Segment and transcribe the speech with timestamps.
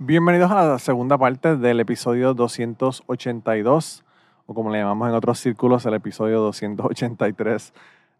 [0.00, 4.04] Bienvenidos a la segunda parte del episodio 282,
[4.46, 7.74] o como le llamamos en otros círculos, el episodio 283.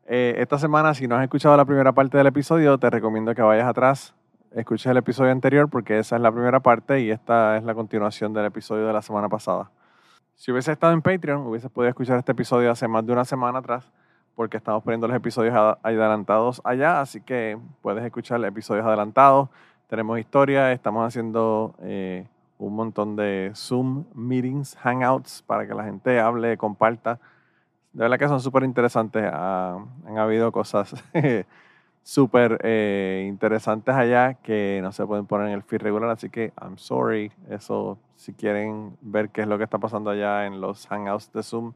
[0.09, 3.43] Eh, esta semana, si no has escuchado la primera parte del episodio, te recomiendo que
[3.43, 4.13] vayas atrás,
[4.51, 8.33] escuches el episodio anterior porque esa es la primera parte y esta es la continuación
[8.33, 9.71] del episodio de la semana pasada.
[10.35, 13.61] Si hubiese estado en Patreon, hubiese podido escuchar este episodio hace más de una semana
[13.61, 13.89] atrás
[14.39, 19.49] porque estamos poniendo los episodios adelantados allá, así que puedes escuchar episodios adelantados.
[19.89, 22.27] Tenemos historia, estamos haciendo eh,
[22.59, 27.19] un montón de Zoom meetings, hangouts para que la gente hable, comparta.
[27.95, 29.25] De verdad que son súper interesantes.
[29.33, 30.95] Ah, han habido cosas
[32.03, 36.53] súper eh, interesantes allá que no se pueden poner en el feed regular, así que
[36.61, 37.33] I'm sorry.
[37.49, 41.43] Eso, si quieren ver qué es lo que está pasando allá en los hangouts de
[41.43, 41.73] Zoom,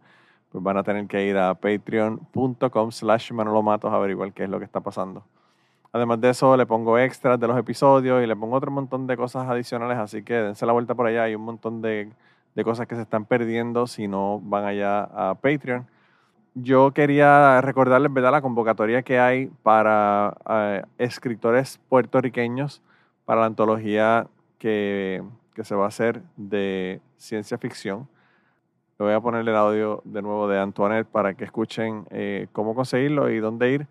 [0.51, 4.59] pues van a tener que ir a patreon.com slash manolomatos a averiguar qué es lo
[4.59, 5.25] que está pasando.
[5.93, 9.17] Además de eso, le pongo extras de los episodios y le pongo otro montón de
[9.17, 11.25] cosas adicionales, así que dense la vuelta por allá.
[11.25, 12.11] Hay un montón de,
[12.55, 15.87] de cosas que se están perdiendo si no van allá a Patreon
[16.55, 18.33] yo quería recordarles ¿verdad?
[18.33, 22.83] la convocatoria que hay para eh, escritores puertorriqueños
[23.25, 24.27] para la antología
[24.59, 25.23] que,
[25.63, 28.09] se va a hacer de ciencia ficción.
[28.99, 32.75] Le voy a poner el audio de nuevo de Antoinette para que escuchen eh, cómo
[32.75, 33.87] conseguirlo y dónde ir.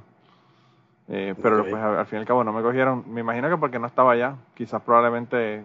[1.10, 3.04] Eh, pero pues al fin y al cabo no me cogieron.
[3.08, 4.36] Me imagino que porque no estaba allá.
[4.54, 5.64] Quizás probablemente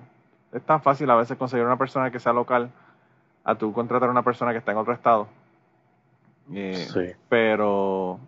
[0.53, 2.71] es tan fácil a veces conseguir una persona que sea local
[3.45, 5.29] a tú contratar a una persona que está en otro estado
[6.53, 8.19] eh, pero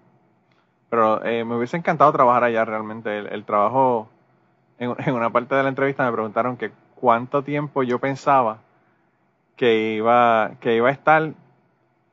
[0.88, 3.18] pero eh, me hubiese encantado trabajar allá realmente.
[3.18, 4.08] El, trabajo,
[4.78, 8.58] en, una parte de la entrevista me preguntaron que cuánto tiempo yo pensaba
[9.56, 11.32] que iba, que iba a estar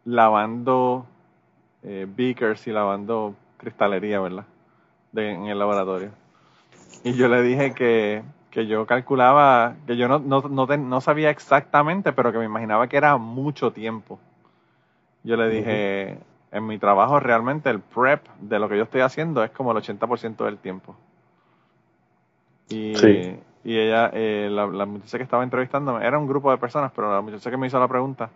[0.05, 1.05] lavando
[1.83, 4.45] eh, beakers y lavando cristalería, ¿verdad?
[5.15, 6.11] En el laboratorio.
[7.03, 11.29] Y yo le dije que, que yo calculaba, que yo no, no, no, no sabía
[11.29, 14.19] exactamente, pero que me imaginaba que era mucho tiempo.
[15.23, 16.19] Yo le dije,
[16.51, 19.77] en mi trabajo realmente el prep de lo que yo estoy haciendo es como el
[19.77, 20.95] 80% del tiempo.
[22.69, 22.93] Y,
[23.63, 27.21] y ella, eh, la, muchacha que estaba entrevistándome, era un grupo de personas, pero la
[27.21, 28.29] muchacha que me hizo la pregunta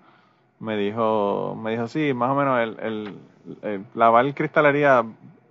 [0.59, 3.19] me dijo, me dijo, sí, más o menos el,
[3.61, 5.05] el, lavar cristalería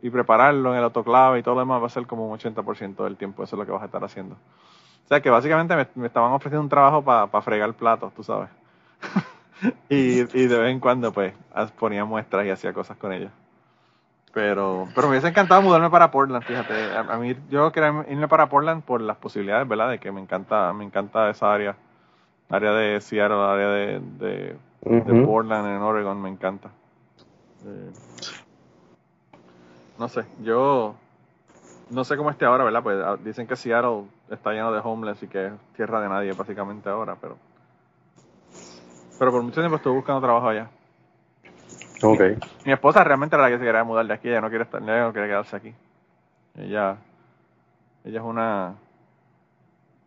[0.07, 3.03] y prepararlo en el autoclave y todo lo demás va a ser como un 80%
[3.03, 4.37] del tiempo, eso es lo que vas a estar haciendo.
[4.37, 8.49] O sea que básicamente me, estaban ofreciendo un trabajo para fregar platos, tú sabes.
[9.89, 11.35] y, y de vez en cuando, pues,
[11.77, 13.33] ponía muestras y hacía cosas con ellos.
[14.33, 16.75] Pero, pero me hubiese encantado mudarme para Portland, fíjate.
[16.95, 19.91] A, mí, yo quería irme para Portland por las posibilidades, ¿verdad?
[19.91, 21.75] De que me encanta, me encanta esa área.
[22.49, 24.57] Área de Seattle, área de, de,
[25.25, 26.69] Portland en Oregon, me encanta.
[27.65, 27.91] Eh,
[29.99, 30.95] no sé, yo
[31.91, 32.83] no sé cómo esté ahora, ¿verdad?
[32.83, 36.33] Pues ah, dicen que Seattle está lleno de homeless y que es tierra de nadie
[36.33, 37.37] básicamente ahora, pero
[39.19, 40.69] pero por mucho tiempo estuve buscando trabajo allá.
[42.03, 42.21] Ok.
[42.65, 44.83] Mi esposa realmente era la que se quería mudar de aquí, ella no quiere estar,
[44.83, 45.75] ella no quiere quedarse aquí.
[46.57, 46.97] Ella,
[48.05, 48.75] ella es una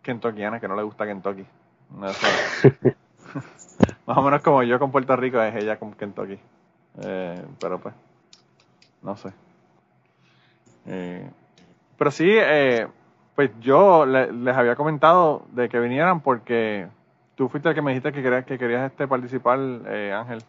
[0.02, 1.46] kentuckiana que no le gusta Kentucky.
[1.92, 2.08] No.
[4.06, 6.40] Más o menos como yo con Puerto Rico es ella con Kentucky.
[7.02, 7.96] Eh, pero pues,
[9.02, 9.32] no sé.
[10.90, 11.30] Eh,
[11.98, 12.88] pero sí, eh,
[13.36, 16.88] pues yo le- les había comentado de que vinieran porque
[17.36, 20.44] tú fuiste el que me dijiste que querías, que querías este participar, eh, Ángel.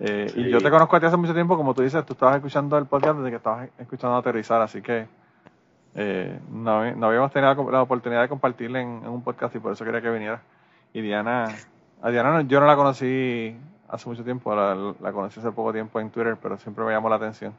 [0.00, 2.36] Eh, Y yo te conozco a ti hace mucho tiempo, como tú dices, tú estabas
[2.36, 5.06] escuchando el podcast desde que estabas escuchando aterrizar, así que
[5.94, 9.72] eh, no, no habíamos tenido la, oportunidad de compartirle en, en un podcast y por
[9.72, 10.40] eso quería que viniera.
[10.92, 11.46] Y Diana,
[12.00, 13.56] a Diana no- yo no la conocí
[13.88, 17.08] hace mucho tiempo, la, la conocí hace poco tiempo en Twitter, pero siempre me llamó
[17.08, 17.52] la atención.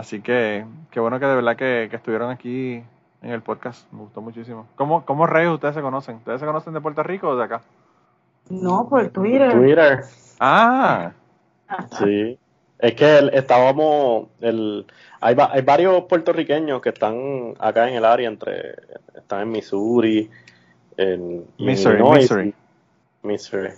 [0.00, 2.82] Así que qué bueno que de verdad que, que estuvieron aquí
[3.22, 4.66] en el podcast, me gustó muchísimo.
[4.76, 6.16] ¿Cómo, cómo reyes ustedes se conocen?
[6.16, 7.60] ¿Ustedes se conocen de Puerto Rico o de acá?
[8.48, 9.52] No, por Twitter.
[9.52, 10.00] Twitter.
[10.40, 11.12] Ah,
[11.98, 12.38] Sí.
[12.78, 14.86] Es que el- estábamos, el,
[15.20, 18.74] hay, va- hay varios puertorriqueños que están acá en el área, entre,
[19.14, 20.30] están en Missouri,
[20.96, 22.54] en Missouri, Missouri.
[23.22, 23.68] Missouri.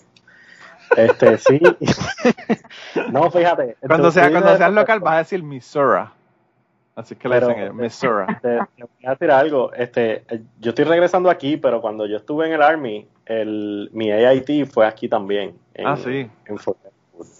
[0.96, 1.60] Este, sí.
[3.10, 3.76] no, fíjate.
[3.86, 6.02] cuando sea, cuando seas local vas a decir Missouri.
[6.94, 8.26] Así que le dicen Missouri.
[8.42, 9.72] Te, te voy a decir algo.
[9.72, 10.24] Este,
[10.60, 14.86] yo estoy regresando aquí, pero cuando yo estuve en el Army, el, mi AIT fue
[14.86, 15.56] aquí también.
[15.74, 16.28] En, Ah, sí.
[16.46, 16.56] En,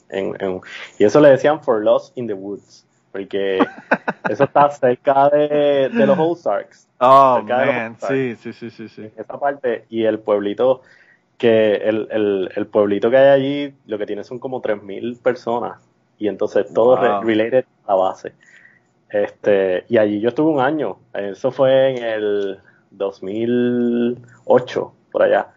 [0.09, 0.61] en- en-
[0.99, 3.59] y eso le decían For Lost in the Woods, porque
[4.31, 8.07] eso está cerca de, de los Ozarks, Oh, los man, Ozarks.
[8.09, 9.03] sí, sí, sí, sí, sí.
[9.03, 10.83] en esa parte, y el pueblito
[11.43, 15.81] que el, el, el pueblito que hay allí, lo que tiene son como 3.000 personas,
[16.19, 17.21] y entonces todo re- Wow.
[17.21, 18.33] related a la base.
[19.11, 22.59] Este, y allí yo estuve un año, eso fue en el
[22.91, 25.49] 2008, por allá.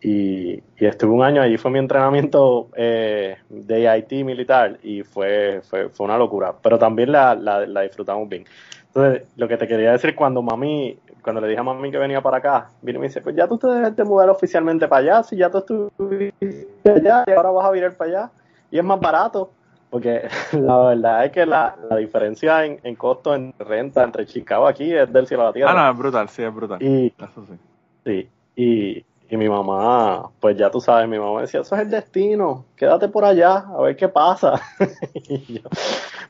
[0.00, 5.60] Y, y estuve un año, allí fue mi entrenamiento eh, de IT militar y fue,
[5.62, 8.44] fue, fue una locura, pero también la, la, la disfrutamos bien.
[8.94, 12.20] Entonces, lo que te quería decir cuando mami, cuando le dije a mami que venía
[12.20, 15.00] para acá, vino y me dice, pues ya tú te debes de mudar oficialmente para
[15.00, 18.30] allá, si ya tú estuviste allá y ahora vas a virar para allá,
[18.70, 19.50] y es más barato,
[19.88, 24.66] porque la verdad es que la, la diferencia en, en costo, en renta entre Chicago
[24.66, 25.70] aquí es del cielo a la tierra.
[25.70, 26.82] Ah, no, es brutal, sí, es brutal.
[26.82, 27.58] Y, Eso sí.
[28.04, 31.88] Sí, y, y mi mamá, pues ya tú sabes, mi mamá decía, eso es el
[31.88, 34.60] destino, quédate por allá, a ver qué pasa.
[35.14, 35.62] y yo,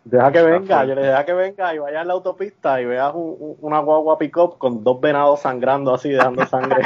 [0.05, 3.13] deja que venga, yo le deja que venga y vaya en la autopista y veas
[3.13, 6.83] un- un- una guagua pick-up con dos venados sangrando así, dejando sangre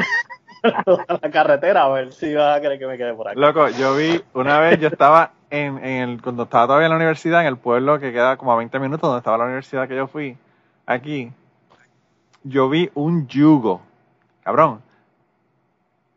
[0.87, 3.39] toda la carretera, a ver si vas a querer que me quede por aquí.
[3.39, 6.97] Loco, yo vi una vez, yo estaba en, en el, cuando estaba todavía en la
[6.97, 9.97] universidad, en el pueblo que queda como a 20 minutos donde estaba la universidad que
[9.97, 10.35] yo fui,
[10.87, 11.31] aquí,
[12.43, 13.83] yo vi un yugo.
[14.43, 14.86] Cabrón.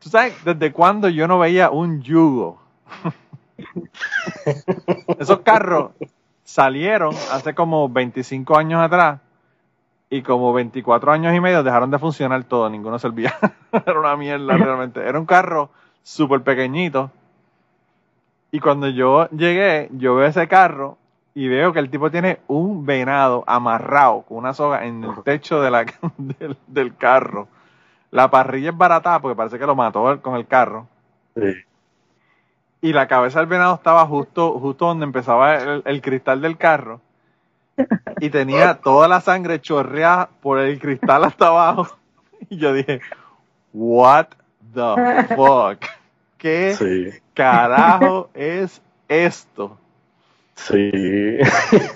[0.01, 2.61] ¿Tú sabes desde cuándo yo no veía un yugo?
[5.19, 5.91] Esos carros
[6.43, 9.19] salieron hace como 25 años atrás
[10.09, 13.35] y como 24 años y medio dejaron de funcionar todo, ninguno servía.
[13.71, 15.01] Era una mierda realmente.
[15.01, 15.69] Era un carro
[16.01, 17.11] súper pequeñito.
[18.51, 20.97] Y cuando yo llegué, yo veo ese carro
[21.35, 25.61] y veo que el tipo tiene un venado amarrado con una soga en el techo
[25.61, 25.85] de la,
[26.17, 27.47] del, del carro.
[28.11, 30.87] La parrilla es barata porque parece que lo mató con el carro.
[31.35, 31.53] Sí.
[32.81, 37.01] Y la cabeza del venado estaba justo, justo donde empezaba el, el cristal del carro.
[38.19, 41.87] Y tenía toda la sangre chorreada por el cristal hasta abajo.
[42.49, 43.01] Y yo dije,
[43.73, 44.27] what
[44.73, 45.85] the fuck?
[46.37, 49.77] ¿Qué Sí, carajo es esto?
[50.67, 51.37] Sí.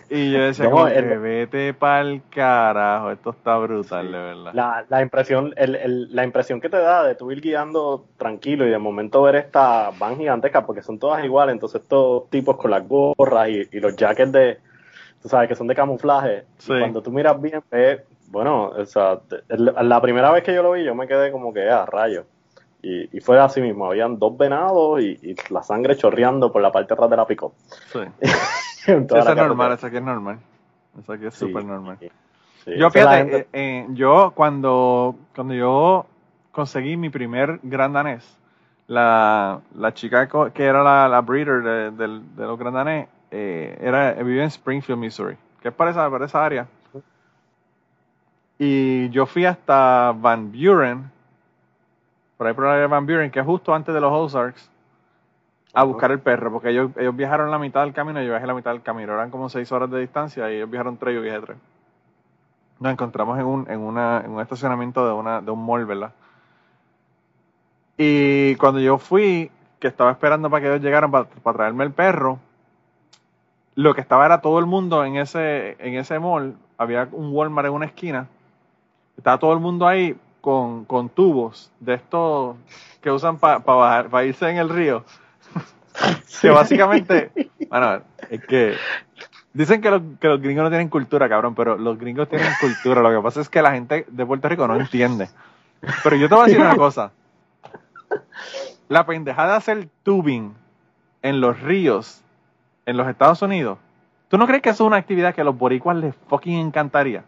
[0.09, 4.51] Y yo decía, No, como que el- vete pa'l carajo, esto está brutal, de verdad.
[4.53, 8.65] La, la impresión, el, el- la impresión que te da de tú ir guiando tranquilo
[8.65, 12.71] y de momento ver estas van gigantescas porque son todas iguales, entonces estos tipos con
[12.71, 14.57] las gorras y, y los jackets de,
[15.21, 16.43] tú sabes, que son de camuflaje.
[16.59, 16.73] y Sí.
[16.79, 20.83] cuando tú miras bien, ves, bueno, o sea, la primera vez que yo lo vi,
[20.83, 22.25] yo me quedé como que a rayo.
[22.83, 26.71] Y, y fue así mismo, habían dos venados y, y la sangre chorreando por la
[26.71, 27.53] parte de atrás de la pico.
[27.91, 27.99] Sí.
[28.85, 30.39] Eso es normal, eso aquí es normal.
[31.01, 31.97] Eso aquí es súper normal.
[32.65, 36.05] Yo fíjate, eh, eh, yo cuando, cuando yo
[36.51, 38.37] conseguí mi primer gran danés,
[38.87, 41.63] la, la chica que era la, la breeder
[41.93, 46.25] de los gran danés, eh, era, vivía en Springfield, Missouri, que es para esa, para
[46.25, 46.67] esa área.
[48.59, 51.09] Y yo fui hasta Van Buren,
[52.43, 54.69] por ahí por la de Van Buren, que es justo antes de los Ozarks,
[55.73, 58.45] a buscar el perro, porque ellos, ellos viajaron la mitad del camino y yo viajé
[58.45, 59.13] la mitad del camino.
[59.13, 61.57] Eran como seis horas de distancia y ellos viajaron tres y yo viajé tres.
[62.79, 66.11] Nos encontramos en un, en una, en un estacionamiento de, una, de un mall, ¿verdad?
[67.97, 71.91] Y cuando yo fui, que estaba esperando para que ellos llegaran para, para traerme el
[71.91, 72.39] perro,
[73.75, 77.69] lo que estaba era todo el mundo en ese, en ese mall, había un Walmart
[77.69, 78.27] en una esquina,
[79.15, 82.57] estaba todo el mundo ahí con, con tubos de estos
[82.99, 85.05] que usan para irse en el río.
[86.41, 87.31] que básicamente,
[87.69, 88.73] bueno, es que
[89.53, 93.01] dicen que los, que los gringos no tienen cultura, cabrón, pero los gringos tienen cultura.
[93.01, 95.29] Lo que pasa es que la gente de Puerto Rico no entiende.
[96.03, 97.13] Pero yo te voy a decir una cosa.
[98.89, 100.53] La pendejada de hacer tubing
[101.21, 102.21] en los ríos
[102.85, 103.77] en los Estados Unidos,
[104.27, 107.23] ¿tú no crees que eso es una actividad que a los boricuas les fucking encantaría?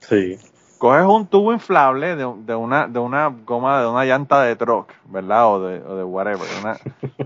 [0.00, 0.38] Sí.
[0.78, 4.92] Coges un tubo inflable de, de una, de una goma, de una llanta de truck,
[5.06, 5.48] ¿verdad?
[5.48, 6.46] O de, o de whatever.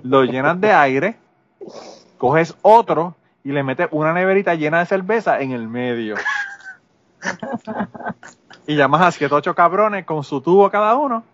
[0.02, 1.16] lo llenas de aire,
[2.19, 6.14] coges otro y le metes una neverita llena de cerveza en el medio.
[8.66, 11.25] y llamas a siete ocho cabrones con su tubo cada uno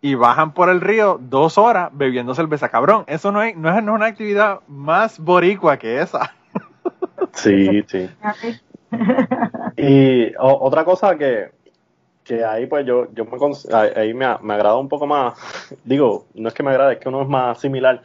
[0.00, 2.68] y bajan por el río dos horas bebiendo cerveza.
[2.68, 6.34] Cabrón, eso no es, no es, una actividad más boricua que esa.
[7.32, 8.08] Sí, sí.
[9.76, 11.50] Y otra cosa que,
[12.24, 13.38] que ahí pues yo, yo me,
[13.96, 15.38] ahí me, me, agrada un poco más,
[15.84, 18.02] digo, no es que me agrade, es que uno es más similar.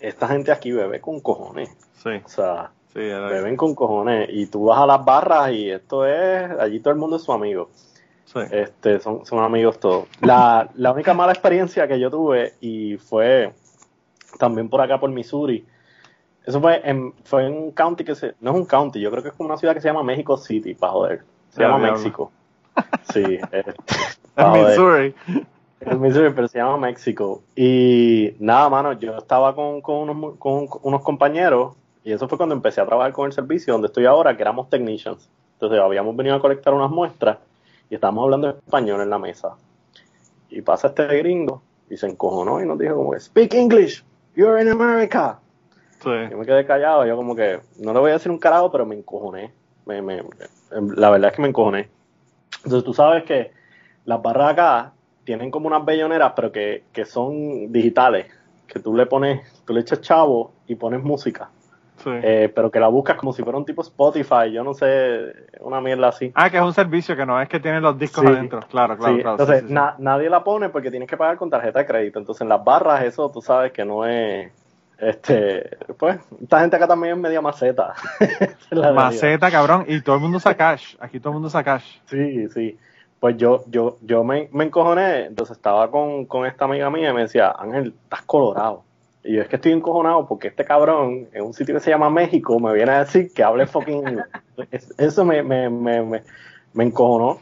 [0.00, 1.70] esta gente aquí bebe con cojones.
[2.02, 2.10] Sí.
[2.24, 4.28] O sea, beben con cojones.
[4.30, 7.32] Y tú vas a las barras y esto es, allí todo el mundo es su
[7.32, 7.70] amigo.
[8.50, 10.08] Este, son, son amigos todos.
[10.22, 13.52] La, la única mala experiencia que yo tuve y fue
[14.38, 15.66] también por acá por Missouri.
[16.44, 19.22] Eso fue en, fue en un county que se, no es un county, yo creo
[19.22, 21.22] que es como una ciudad que se llama México City, para joder.
[21.50, 22.32] Se llama México.
[23.12, 23.22] Sí,
[24.36, 25.14] en Missouri.
[25.80, 27.42] En Missouri, pero se llama México.
[27.54, 32.54] Y nada, mano, yo estaba con, con, unos, con unos compañeros y eso fue cuando
[32.54, 35.28] empecé a trabajar con el servicio donde estoy ahora, que éramos technicians.
[35.54, 37.38] Entonces habíamos venido a colectar unas muestras
[37.88, 39.56] y estábamos hablando español en la mesa.
[40.50, 44.68] Y pasa este gringo y se encojonó y nos dijo como, speak English, you're in
[44.68, 45.38] America.
[46.04, 48.86] Yo me quedé callado, yo como que, no le voy a decir un carajo, pero
[48.86, 49.52] me encojoné.
[49.86, 50.22] Me, me,
[50.96, 51.88] la verdad es que me encojoné.
[52.64, 53.52] Entonces tú sabes que
[54.04, 54.92] las barras acá
[55.24, 58.26] tienen como unas belloneras, pero que, que son digitales,
[58.66, 61.50] que tú le pones, tú le echas chavo y pones música.
[62.04, 65.80] Eh, pero que la buscas como si fuera un tipo Spotify, yo no sé, una
[65.80, 66.32] mierda así.
[66.34, 69.18] Ah, que es un servicio que no es que tiene los discos adentro, claro, claro,
[69.18, 69.36] claro.
[69.38, 69.64] Entonces,
[69.98, 72.18] nadie la pone porque tienes que pagar con tarjeta de crédito.
[72.18, 74.50] Entonces, en las barras, eso tú sabes que no es.
[75.02, 77.92] Este, pues, esta gente acá también es media maceta.
[78.94, 80.94] maceta, cabrón, y todo el mundo usa cash.
[81.00, 81.98] Aquí todo el mundo usa cash.
[82.06, 82.78] Sí, sí.
[83.18, 87.14] Pues yo, yo, yo me, me encojoné, entonces estaba con, con esta amiga mía y
[87.14, 88.84] me decía, Ángel, estás colorado.
[89.24, 92.08] Y yo es que estoy encojonado porque este cabrón en un sitio que se llama
[92.08, 94.22] México me viene a decir que hable fucking
[94.98, 96.22] Eso me, me, me, me,
[96.74, 97.40] me encojonó.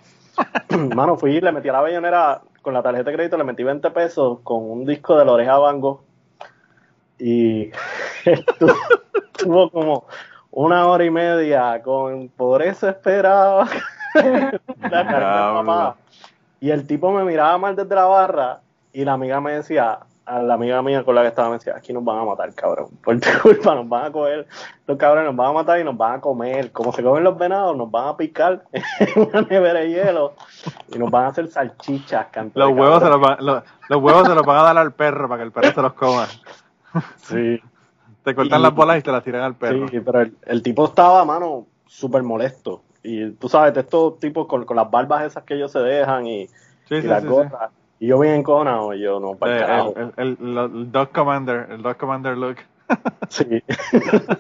[0.95, 3.65] Mano, fui y le metí a la bellonera con la tarjeta de crédito, le metí
[3.65, 6.05] 20 pesos con un disco de la oreja Bango.
[7.21, 7.71] Y
[8.25, 10.07] estuvo, como
[10.51, 13.69] una hora y media con por eso esperaba
[14.81, 15.97] la
[16.61, 18.61] Y el tipo me miraba mal desde la barra
[18.93, 20.01] y la amiga me decía,
[20.31, 22.55] a la amiga mía con la que estaba me decía, aquí nos van a matar,
[22.55, 22.89] cabrón.
[23.03, 24.47] Por tu culpa nos van a coger,
[24.87, 26.71] los cabrones nos van a matar y nos van a comer.
[26.71, 30.35] Como se comen los venados, nos van a picar en una nevera de hielo
[30.95, 32.29] y nos van a hacer salchichas.
[32.55, 33.63] Los huevos, se los, van, los,
[34.03, 36.27] huevos se los van a dar al perro para que el perro se los coma.
[37.19, 37.61] Sí.
[38.25, 39.89] Te cortan las bolas y te las tiran al perro.
[39.89, 42.83] Sí, pero el, tipo estaba, mano, súper molesto.
[43.03, 46.27] Y tú sabes, de estos tipos con, con, las barbas esas que ellos se dejan
[46.27, 46.47] y,
[46.91, 47.71] y las gorras
[48.01, 49.95] y yo bien encojonado, yo no, para el, carajo.
[50.17, 52.57] El, el, Dog Commander, el Dog Commander look.
[53.29, 53.63] sí.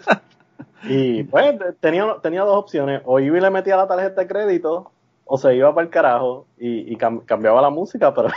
[0.84, 3.02] y pues tenía, tenía dos opciones.
[3.04, 4.90] O iba y le metía la tarjeta de crédito,
[5.26, 8.30] o se iba para el carajo y, y cambiaba la música, pero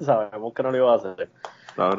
[0.00, 1.28] sabemos que no lo iba a hacer.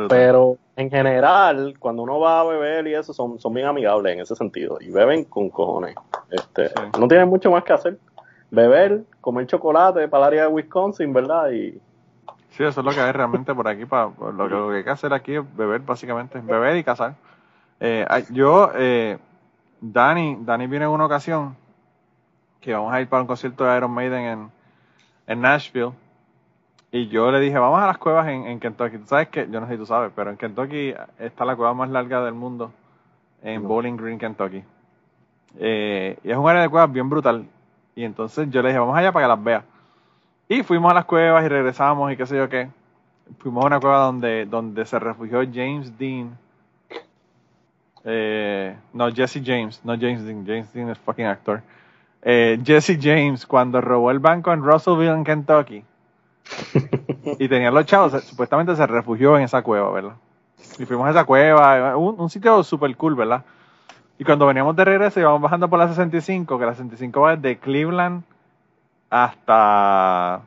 [0.09, 4.19] Pero en general, cuando uno va a beber y eso, son, son bien amigables en
[4.21, 4.77] ese sentido.
[4.79, 5.95] Y beben con cojones.
[6.29, 6.69] Este,
[6.99, 7.97] No tienen mucho más que hacer.
[8.49, 11.51] Beber, comer chocolate para el área de Wisconsin, ¿verdad?
[11.51, 11.79] Y,
[12.51, 13.85] Sí, eso es lo que hay realmente por aquí.
[13.85, 16.39] Para, lo, que, lo que hay que hacer aquí es beber, básicamente.
[16.41, 17.15] Beber y cazar.
[17.79, 19.17] Eh, yo, eh,
[19.79, 21.55] Dani, Dani viene en una ocasión
[22.59, 24.51] que vamos a ir para un concierto de Iron Maiden en,
[25.27, 25.93] en Nashville.
[26.91, 28.97] Y yo le dije, vamos a las cuevas en, en Kentucky.
[28.97, 31.73] Tú sabes que, yo no sé si tú sabes, pero en Kentucky está la cueva
[31.73, 32.73] más larga del mundo,
[33.41, 34.61] en Bowling Green, Kentucky.
[35.57, 37.45] Eh, y es un área de cuevas bien brutal.
[37.95, 39.63] Y entonces yo le dije, vamos allá para que las veas.
[40.49, 42.69] Y fuimos a las cuevas y regresamos y qué sé yo qué.
[43.39, 46.37] Fuimos a una cueva donde, donde se refugió James Dean.
[48.03, 50.45] Eh, no, Jesse James, no James Dean.
[50.45, 51.61] James Dean es fucking actor.
[52.21, 55.85] Eh, Jesse James cuando robó el banco en Russellville, en Kentucky.
[57.39, 60.15] Y tenía los chavos, supuestamente se refugió en esa cueva, ¿verdad?
[60.79, 63.43] Y fuimos a esa cueva, un, sitio súper cool, ¿verdad?
[64.17, 67.57] Y cuando veníamos de regreso íbamos bajando por la 65, que la 65 va desde
[67.57, 68.23] Cleveland
[69.09, 70.41] hasta,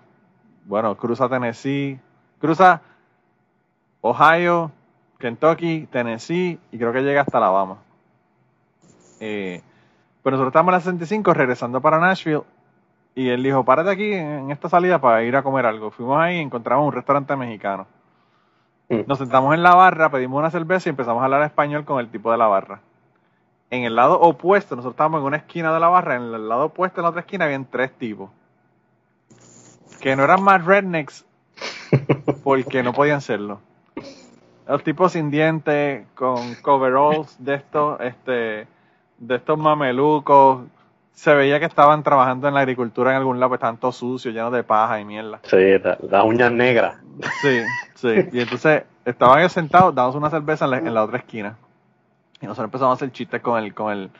[0.65, 1.99] bueno, cruza Tennessee,
[2.41, 2.81] cruza
[4.01, 4.71] Ohio,
[5.19, 7.79] Kentucky, Tennessee y creo que llega hasta Alabama.
[9.21, 9.63] Eh,
[10.23, 12.43] pero nosotros estábamos en la 65 regresando para Nashville
[13.15, 15.91] y él dijo, párate aquí en esta salida para ir a comer algo.
[15.91, 17.87] Fuimos ahí y encontramos un restaurante mexicano.
[18.89, 19.01] Mm.
[19.07, 22.09] Nos sentamos en la barra, pedimos una cerveza y empezamos a hablar español con el
[22.09, 22.81] tipo de la barra.
[23.71, 26.67] En el lado opuesto, nosotros estábamos en una esquina de la barra, en el lado
[26.67, 28.31] opuesto, en la otra esquina, habían tres tipos.
[30.01, 31.25] Que no eran más rednecks
[32.45, 33.61] porque no podían serlo.
[34.67, 38.67] Los tipos sin dientes, con coveralls de estos, este,
[39.19, 40.65] de estos mamelucos.
[41.15, 44.35] Se veía que estaban trabajando en la agricultura en algún lado, pues estaban todos sucios,
[44.35, 45.39] llenos de paja y mierda.
[45.45, 46.97] Sí, la- las uñas negras.
[47.41, 47.61] Sí,
[47.95, 48.29] sí.
[48.33, 51.57] Y entonces estaban ellos sentados, damos una cerveza en la, en la otra esquina.
[52.41, 54.11] Y nosotros empezamos a hacer chistes con el, con el,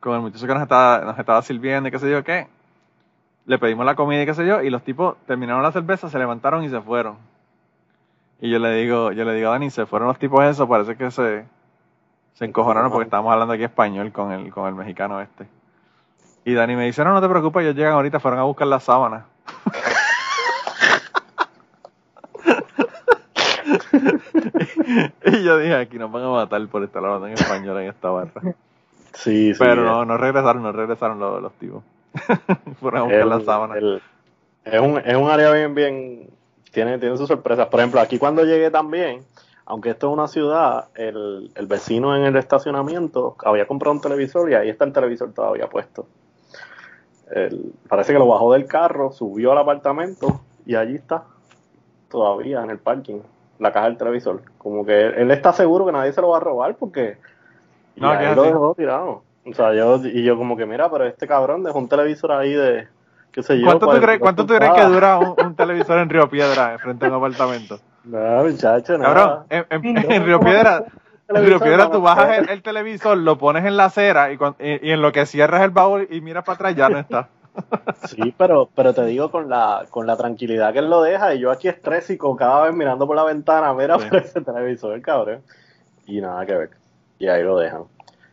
[0.00, 2.46] con el muchacho que nos estaba, nos estaba sirviendo y qué sé yo qué.
[3.46, 6.18] Le pedimos la comida y qué sé yo, y los tipos terminaron la cerveza, se
[6.18, 7.16] levantaron y se fueron.
[8.40, 10.96] Y yo le digo, yo le digo a Dani, se fueron los tipos esos, parece
[10.96, 11.44] que se,
[12.34, 15.48] se encojonaron porque estábamos hablando aquí español con el, con el mexicano este.
[16.44, 18.84] Y Dani me dice, no, no te preocupes, ellos llegan ahorita, fueron a buscar las
[18.84, 19.24] sábanas.
[25.24, 28.10] y yo dije, aquí nos van a matar por estar hablando en español en esta
[28.10, 28.40] barra.
[29.14, 29.58] Sí, sí.
[29.58, 31.82] Pero eh, no, no regresaron, no regresaron los, los tipos.
[32.80, 33.76] Fueron a buscar el- las sábanas.
[33.78, 34.02] el-
[34.64, 36.30] es, un, es un área bien, bien.
[36.72, 37.66] Tiene, tiene sus sorpresas.
[37.68, 39.22] Por ejemplo, aquí cuando llegué también,
[39.64, 44.50] aunque esto es una ciudad, el, el vecino en el estacionamiento había comprado un televisor
[44.50, 46.06] y ahí está el televisor todavía puesto.
[47.30, 51.24] El- parece que lo bajó del carro, subió al apartamento y allí está,
[52.10, 53.20] todavía en el parking,
[53.58, 54.42] la caja del televisor.
[54.58, 57.18] Como que él, él está seguro que nadie se lo va a robar porque
[57.96, 59.22] y No, que es lo dejó tirado.
[59.44, 62.52] O sea, yo, y yo como que, mira, pero este cabrón dejó un televisor ahí
[62.52, 62.86] de,
[63.32, 63.64] qué sé yo.
[63.64, 66.78] ¿Cuánto, tú 42 crees, ¿Cuánto tú crees que dura un, un televisor en Río Piedra
[66.78, 67.78] frente a un apartamento?
[68.04, 69.44] No, muchacho, nada.
[69.50, 70.84] Cabrón, en, no, en Río Piedra,
[71.28, 74.88] Piedra no, tú bajas el, el televisor, lo pones en la acera y, cuan- y,
[74.88, 77.28] y en lo que cierras el baúl y miras para atrás ya no está.
[78.06, 81.40] Sí, pero, pero te digo con la, con la tranquilidad que él lo deja y
[81.40, 84.08] yo aquí estrésico cada vez mirando por la ventana, mira Sí.
[84.08, 85.42] por ese televisor, cabrón.
[86.06, 86.70] Y nada que ver.
[87.18, 87.82] Y ahí lo dejan.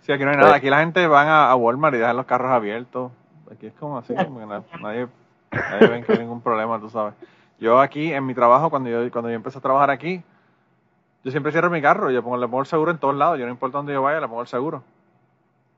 [0.02, 0.54] Sí, aquí no hay nada.
[0.56, 3.12] Aquí la gente van a, a Walmart y dejan los carros abiertos.
[3.52, 5.08] Aquí es como así, como que na- nadie,
[5.52, 7.16] nadie ve que hay ningún problema, tú sabes.
[7.60, 10.22] Yo aquí, en mi trabajo, cuando yo, cuando yo empecé a trabajar aquí,
[11.26, 12.12] yo siempre cierro mi carro.
[12.12, 13.40] Yo pongo, le pongo el seguro en todos lados.
[13.40, 14.84] Yo no importa dónde yo vaya, le pongo el seguro.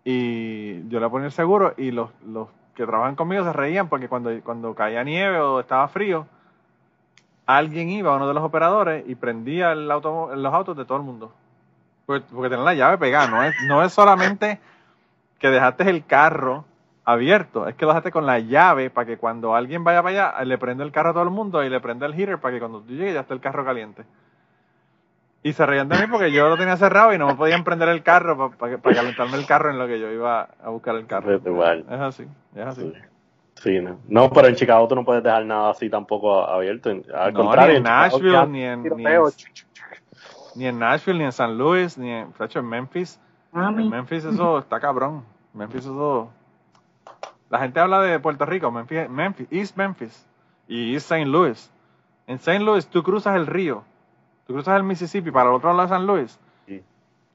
[0.04, 4.10] Y yo le ponía el seguro y los, los que trabajan conmigo se reían porque
[4.10, 6.28] cuando, cuando caía nieve o estaba frío,
[7.46, 11.04] alguien iba, uno de los operadores, y prendía el auto, los autos de todo el
[11.06, 11.34] mundo.
[12.06, 14.60] Porque, porque tener la llave pegada, no es, no es solamente
[15.40, 16.66] que dejaste el carro
[17.06, 20.44] abierto, es que lo dejaste con la llave para que cuando alguien vaya para allá,
[20.44, 22.60] le prenda el carro a todo el mundo y le prenda el heater para que
[22.60, 24.04] cuando tú llegues ya esté el carro caliente.
[25.44, 27.90] Y se reían de mí porque yo lo tenía cerrado y no me podían prender
[27.90, 31.36] el carro para, calentarme el carro en lo que yo iba a buscar el carro.
[31.36, 31.86] Igual.
[31.90, 32.82] Es así, es así.
[32.82, 33.02] Sí.
[33.56, 34.00] Sí, no.
[34.08, 36.90] No, pero en Chicago tú no puedes dejar nada así tampoco abierto.
[36.90, 39.30] Al No, contrario, ni en Chicago Nashville, ya ni en- tiroteo.
[40.56, 43.20] Ni en Nashville, ni en San Luis, ni en, de hecho, en Memphis.
[43.54, 43.90] En.
[43.90, 45.24] Memphis eso está cabrón.
[45.54, 46.32] Memphis eso...
[47.50, 50.28] La gente habla de Puerto Rico, Memphis, Memphis, East Memphis
[50.68, 51.26] y East St.
[51.26, 51.72] Louis.
[52.28, 52.60] En St.
[52.60, 53.84] Louis tú cruzas el río,
[54.48, 56.82] tú cruzas el Mississippi para el otro lado de San Luis Sí.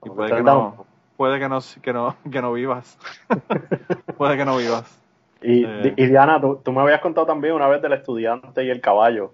[0.04, 2.98] y puede que no, puede que no, que no, que no vivas.
[4.16, 4.98] puede que no vivas.
[5.42, 5.94] Y, Eh.
[5.96, 9.32] y Diana, tú, tú me habías contado también una vez del estudiante y el caballo.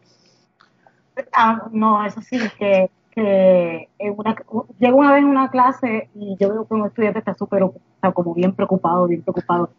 [1.35, 4.37] Ah, no, eso sí, que, que en una,
[4.79, 7.75] llego una vez en una clase y yo veo que un estudiante está súper, o
[8.01, 9.71] sea, como bien preocupado, bien preocupado.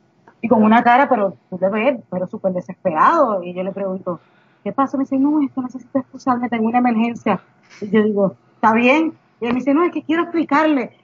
[0.41, 3.41] Y con una cara, pero tú te ves, pero súper desesperado.
[3.43, 4.19] Y yo le pregunto,
[4.63, 4.97] ¿qué pasa?
[4.97, 7.41] Me dice, no, es que necesito excusarme, tengo una emergencia.
[7.81, 9.13] Y yo digo, ¿está bien?
[9.41, 10.97] Y él me dice, no, es que quiero explicarle.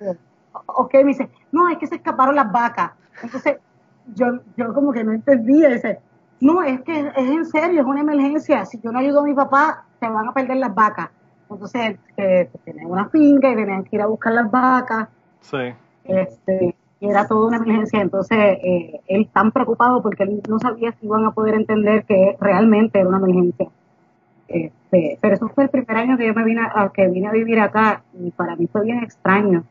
[0.00, 0.12] Yo,
[0.66, 2.92] ok, me dice, no, es que se escaparon las vacas.
[3.22, 3.56] Entonces,
[4.14, 5.68] yo, yo como que no entendía.
[5.68, 6.00] Dice,
[6.40, 8.64] no, es que es en serio, es una emergencia.
[8.64, 11.10] Si yo no ayudo a mi papá, se van a perder las vacas.
[11.50, 15.08] Entonces, que tenían una finca y tenían que ir a buscar las vacas.
[15.40, 15.72] Sí.
[16.04, 18.00] Este, y era toda una emergencia.
[18.00, 22.36] Entonces, eh, él tan preocupado porque él no sabía si iban a poder entender que
[22.40, 23.68] realmente era una emergencia.
[24.48, 27.32] Este, pero eso fue el primer año que yo me vine a, que vine a
[27.32, 29.64] vivir acá y para mí fue bien extraño.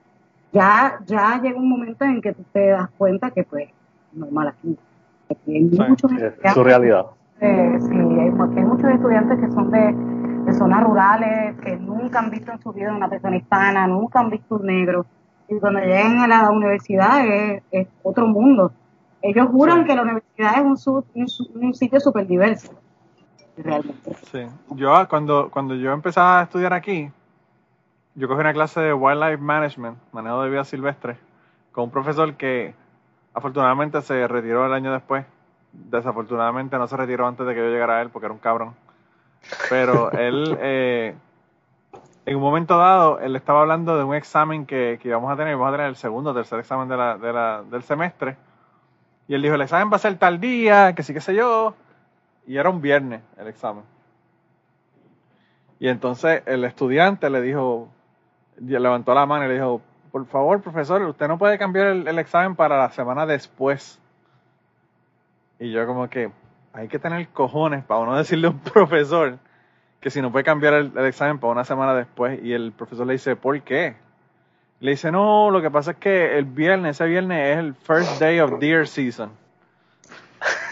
[0.53, 3.69] Ya, ya llega un momento en que tú te das cuenta que pues
[4.13, 4.77] normal aquí.
[5.29, 7.05] Aquí hay Sí, muchos Es estudiantes, su realidad.
[7.41, 9.93] eh, sí, hay, aquí hay muchos estudiantes que son de,
[10.45, 14.29] de zonas rurales, que nunca han visto en su vida una persona hispana, nunca han
[14.29, 15.05] visto un negro.
[15.49, 18.71] y cuando llegan a la universidad es, es otro mundo.
[19.21, 21.27] Ellos juran que la universidad es un, un,
[21.61, 22.71] un sitio súper diverso.
[23.57, 24.15] Realmente.
[24.31, 24.47] Sí.
[24.71, 27.11] Yo cuando, cuando yo empezaba a estudiar aquí,
[28.15, 31.17] yo cogí una clase de Wildlife Management, manejo de vida silvestre,
[31.71, 32.73] con un profesor que
[33.33, 35.25] afortunadamente se retiró el año después.
[35.71, 38.73] Desafortunadamente no se retiró antes de que yo llegara a él porque era un cabrón.
[39.69, 41.15] Pero él, eh,
[42.25, 45.53] en un momento dado, él estaba hablando de un examen que, que íbamos a tener,
[45.53, 48.35] íbamos a tener el segundo o tercer examen de la, de la, del semestre.
[49.27, 51.75] Y él dijo, el examen va a ser tal día, que sí que sé yo.
[52.47, 53.83] Y era un viernes el examen.
[55.79, 57.89] Y entonces el estudiante le dijo,
[58.59, 59.81] levantó la mano y le dijo,
[60.11, 63.99] por favor, profesor, usted no puede cambiar el, examen para la semana después.
[65.59, 66.31] Y yo como que
[66.73, 69.37] hay que tener cojones para uno decirle a un profesor
[69.99, 72.39] que si no puede cambiar el, el examen para una semana después.
[72.41, 73.95] Y el profesor le dice, ¿por qué?
[74.79, 78.19] Le dice, no, lo que pasa es que el viernes, ese viernes es el first
[78.19, 79.31] day of deer season.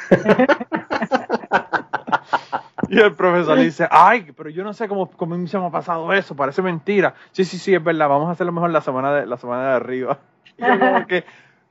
[2.89, 5.69] Y el profesor le dice, ay, pero yo no sé cómo, cómo se me ha
[5.71, 7.13] pasado eso, parece mentira.
[7.31, 9.75] Sí, sí, sí, es verdad, vamos a hacerlo mejor la semana de, la semana de
[9.75, 10.19] arriba.
[10.57, 11.25] Y yo como que,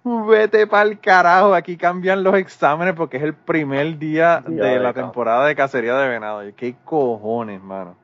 [0.04, 4.92] vete pa'l carajo, aquí cambian los exámenes porque es el primer día Sí, de la
[4.92, 6.46] temporada de cacería de venado.
[6.46, 7.96] Y qué cojones, mano.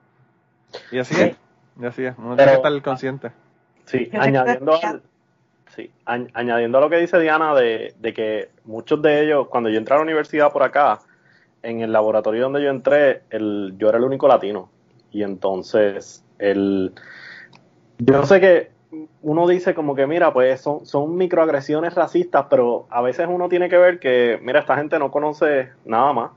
[0.90, 1.22] Y así Sí.
[1.22, 1.36] es,
[1.80, 3.30] y así es, uno Pero- tiene que estar consciente.
[3.84, 5.02] Sí, añadiendo, al-
[5.74, 9.68] sí, añ- añadiendo a lo que dice Diana de, de que muchos de ellos, cuando
[9.68, 11.00] yo entré a la universidad por acá,
[11.62, 14.68] en el laboratorio donde yo entré, el, yo era el único latino.
[15.12, 16.92] Y entonces, el,
[17.98, 18.70] yo sé que
[19.22, 23.68] uno dice como que, mira, pues son, son microagresiones racistas, pero a veces uno tiene
[23.68, 26.30] que ver que, mira, esta gente no conoce nada más.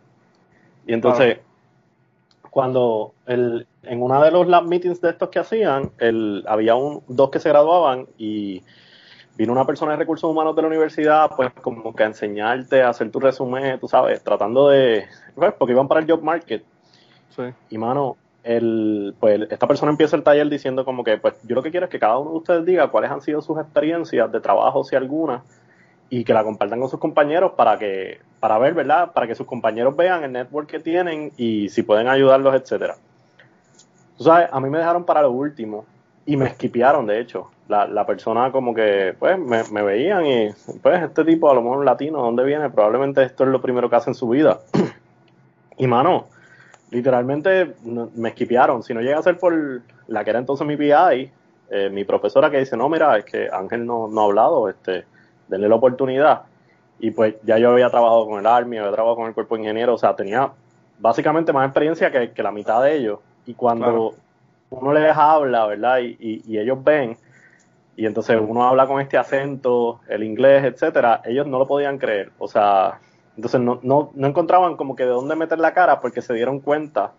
[0.86, 1.40] Y entonces,
[2.50, 7.02] cuando el, en una de los lab meetings de estos que hacían, el, había un,
[7.08, 8.62] dos que se graduaban y
[9.36, 12.90] vino una persona de recursos humanos de la universidad, pues como que a enseñarte a
[12.90, 16.64] hacer tu resumen, tú sabes, tratando de, pues, porque iban para el job market.
[17.36, 17.44] Sí.
[17.70, 21.64] Y mano, el, pues esta persona empieza el taller diciendo como que, pues yo lo
[21.64, 24.40] que quiero es que cada uno de ustedes diga cuáles han sido sus experiencias de
[24.40, 25.44] trabajo, si alguna,
[26.10, 29.14] y que la compartan con sus compañeros para que, para ver, ¿verdad?
[29.14, 32.98] Para que sus compañeros vean el network que tienen y si pueden ayudarlos, etcétera.
[34.18, 35.86] Tú sabes, a mí me dejaron para lo último
[36.26, 37.50] y me esquipearon, de hecho.
[37.68, 40.50] La, la persona como que, pues, me, me veían y,
[40.82, 42.70] pues, este tipo a lo mejor latino, ¿dónde viene?
[42.70, 44.60] Probablemente esto es lo primero que hace en su vida.
[45.78, 46.28] y, mano,
[46.92, 47.74] literalmente
[48.16, 48.84] me esquipearon.
[48.84, 51.32] Si no llega a ser por la que era entonces mi PI,
[51.70, 55.06] eh, mi profesora que dice, no, mira, es que Ángel no, no ha hablado, este,
[55.48, 56.44] denle la oportunidad.
[57.00, 59.62] Y pues ya yo había trabajado con el Army, había trabajado con el cuerpo de
[59.62, 60.52] ingeniero, o sea, tenía
[61.00, 63.20] básicamente más experiencia que, que la mitad de ellos.
[63.46, 64.16] Y cuando.
[64.82, 66.00] Uno les habla, ¿verdad?
[66.00, 67.18] Y, y- y ellos ven,
[67.96, 72.32] y entonces uno habla con este acento, el inglés, etcétera, ellos no lo podían creer.
[72.40, 73.00] O sea,
[73.36, 77.12] entonces no, encontraban como que de dónde meter la cara porque se dieron cuenta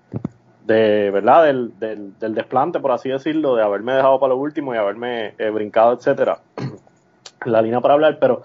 [0.67, 1.45] de, ¿verdad?
[1.45, 5.35] Del, del, del desplante, por así decirlo, de haberme dejado para lo último y haberme
[5.39, 6.39] eh, brincado, etcétera,
[7.45, 8.43] la línea para hablar, pero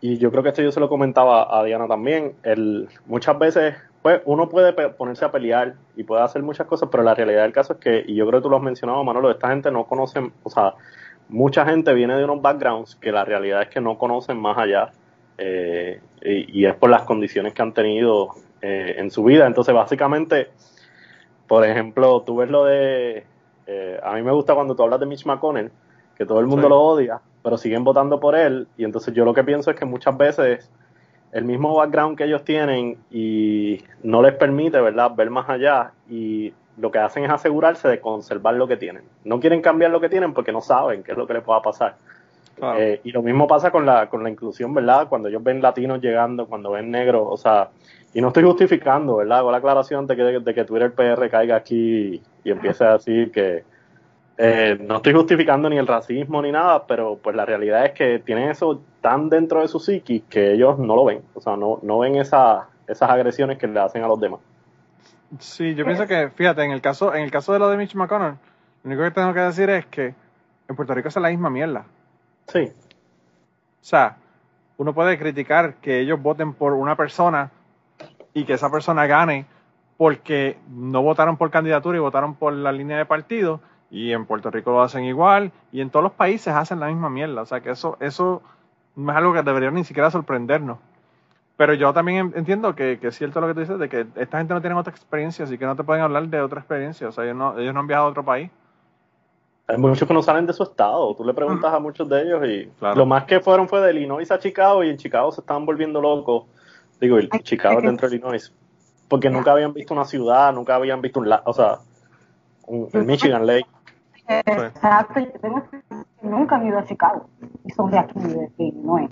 [0.00, 3.76] y yo creo que esto yo se lo comentaba a Diana también, el, muchas veces
[4.02, 7.52] pues uno puede ponerse a pelear y puede hacer muchas cosas, pero la realidad del
[7.52, 9.84] caso es que, y yo creo que tú lo has mencionado, Manolo, esta gente no
[9.84, 10.74] conoce, o sea,
[11.28, 14.90] mucha gente viene de unos backgrounds que la realidad es que no conocen más allá
[15.38, 19.46] eh, y, y es por las condiciones que han tenido eh, en su vida.
[19.46, 20.50] Entonces, básicamente,
[21.46, 23.24] por ejemplo, tú ves lo de,
[23.66, 25.70] eh, a mí me gusta cuando tú hablas de Mitch McConnell,
[26.16, 26.70] que todo el mundo Sí.
[26.70, 29.84] lo odia, pero siguen votando por él, y entonces yo lo que pienso es que
[29.84, 30.70] muchas veces
[31.32, 36.52] el mismo background que ellos tienen y no les permite, ¿verdad?, ver más allá y
[36.76, 39.02] lo que hacen es asegurarse de conservar lo que tienen.
[39.24, 41.60] No quieren cambiar lo que tienen porque no saben qué es lo que les pueda
[41.62, 41.96] pasar.
[42.56, 42.78] Claro.
[42.78, 45.08] Eh, y lo mismo pasa con la, con la inclusión, ¿verdad?
[45.08, 47.70] Cuando ellos ven latinos llegando, cuando ven negros, o sea,
[48.12, 49.38] y no estoy justificando, ¿verdad?
[49.38, 53.32] Hago la aclaración de que, de que Twitter PR caiga aquí y empiece a decir
[53.32, 53.64] que
[54.38, 58.18] eh, no estoy justificando ni el racismo ni nada, pero pues la realidad es que
[58.18, 61.78] tienen eso tan dentro de su psiquis que ellos no lo ven, o sea, no,
[61.82, 64.40] no ven esa, esas agresiones que le hacen a los demás.
[65.38, 67.94] Sí, yo pienso que, fíjate, en el caso, en el caso de lo de Mitch
[67.94, 68.36] McConnell,
[68.82, 70.14] lo único que tengo que decir es que
[70.68, 71.84] en Puerto Rico es la misma mierda.
[72.48, 74.16] Sí, O sea,
[74.76, 77.50] uno puede criticar que ellos voten por una persona
[78.34, 79.46] y que esa persona gane
[79.96, 83.60] porque no votaron por candidatura y votaron por la línea de partido
[83.92, 87.08] y en Puerto Rico lo hacen igual y en todos los países hacen la misma
[87.10, 87.42] mierda.
[87.42, 88.42] O sea, que eso, eso
[88.96, 90.78] no es algo que debería ni siquiera sorprendernos.
[91.56, 94.06] Pero yo también en- entiendo que, que es cierto lo que tú dices, de que
[94.16, 97.06] esta gente no tiene otra experiencia, así que no te pueden hablar de otra experiencia.
[97.08, 98.50] O sea, ellos no, ellos no han viajado a otro país.
[99.68, 101.14] hay muchos que no salen de su estado.
[101.14, 102.96] Tú le preguntas a muchos de ellos y Claro.
[102.96, 106.00] lo más que fueron fue de Illinois a Chicago y en Chicago se estaban volviendo
[106.00, 106.44] locos.
[107.00, 108.52] Digo, Ay, Chicago es dentro de Illinois.
[109.08, 111.78] Porque nunca habían visto una ciudad, nunca habían visto un la- o sea,
[112.66, 113.66] un, el Michigan Lake.
[114.40, 115.80] Exacto, yo tengo que
[116.22, 117.28] nunca han ido a Chicago
[117.64, 119.10] y son de aquí, de, Illinois.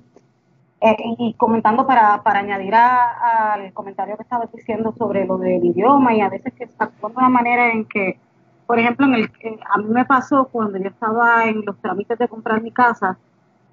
[0.81, 5.63] Eh, y comentando para, para añadir a- al comentario que estabas diciendo sobre lo del
[5.63, 8.19] idioma y a veces que se actúa una manera en que,
[8.65, 9.31] por ejemplo, en el,
[9.69, 13.17] a mí me pasó cuando yo estaba en los trámites de comprar mi casa,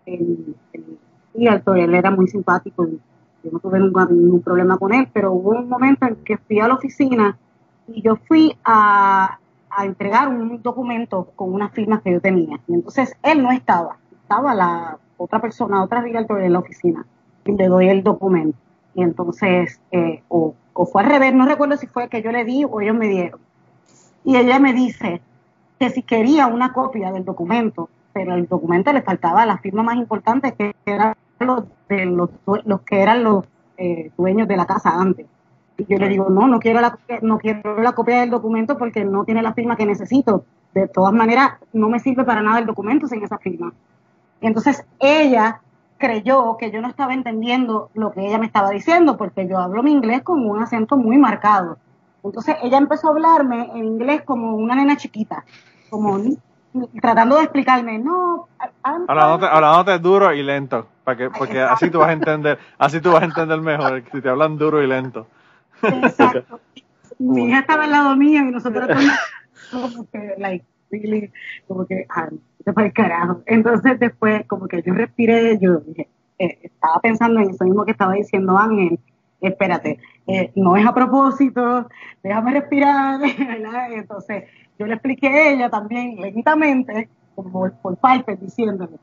[0.05, 0.99] el, el
[1.35, 3.01] él era muy simpático y
[3.45, 6.69] yo no tuve ningún problema con él, pero hubo un momento en que fui a
[6.69, 7.39] la oficina
[7.87, 9.39] y yo fui a,
[9.71, 12.59] a entregar un documento con unas firmas que yo tenía.
[12.67, 17.07] Y entonces él no estaba, estaba la otra persona, otra realtor en la oficina.
[17.45, 18.59] Y le doy el documento.
[18.95, 22.45] Y entonces, eh, o, o fue al revés, no recuerdo si fue que yo le
[22.45, 23.41] di o ellos me dieron.
[24.25, 25.21] Y ella me dice
[25.79, 29.97] que si quería una copia del documento, pero el documento le faltaba la firma más
[29.97, 32.31] importante que eran los, de los,
[32.65, 33.45] los que eran los
[33.77, 35.27] eh, dueños de la casa antes.
[35.79, 38.77] Y yo le digo, no, no quiero la copia- no quiero la copia del documento
[38.77, 40.45] porque no tiene la firma que necesito.
[40.75, 43.73] De todas maneras, no me sirve para nada el documento sin esa firma.
[44.41, 45.61] Entonces ella
[45.97, 49.83] creyó que yo no estaba entendiendo lo que ella me estaba diciendo porque yo hablo
[49.83, 51.79] mi inglés con un acento muy marcado.
[52.25, 55.45] Entonces ella empezó a hablarme en inglés como una nena chiquita,
[55.91, 56.19] como
[57.01, 58.49] tratando de explicarme, no,
[58.85, 59.57] Hablándote, sorry".
[59.57, 63.23] hablándote duro y lento, para que, porque así tú vas a entender, así tú vas
[63.23, 65.27] a entender mejor, si te hablan duro y lento.
[65.83, 66.61] Exacto.
[67.19, 68.89] Mi hija estaba al lado mío y nosotros
[69.73, 71.33] como que, like, really,
[71.67, 72.29] como que, ah,
[72.65, 73.43] se fue el carajo.
[73.47, 77.91] Entonces después, como que yo respiré, yo dije, eh, estaba pensando en eso mismo que
[77.91, 79.01] estaba diciendo Ángel,
[79.41, 81.89] espérate, eh, no es a propósito,
[82.23, 83.93] déjame respirar, ¿verdad?
[83.93, 84.45] Entonces
[84.79, 88.99] yo le expliqué a ella también lentamente, como por, por partes, diciéndole,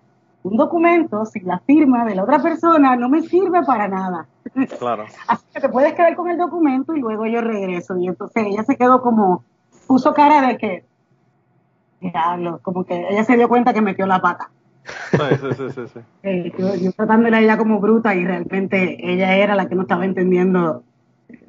[0.45, 4.27] un documento sin la firma de la otra persona no me sirve para nada.
[4.77, 5.05] Claro.
[5.27, 7.97] Así que te puedes quedar con el documento y luego yo regreso.
[7.97, 9.43] Y entonces ella se quedó como,
[9.87, 10.85] puso cara de que,
[11.99, 14.51] diablo, como que ella se dio cuenta que metió la pata.
[15.11, 15.17] Sí,
[15.57, 15.99] sí, sí, sí.
[16.23, 19.81] Eh, yo, yo tratándola a ella como bruta y realmente ella era la que no
[19.81, 20.83] estaba entendiendo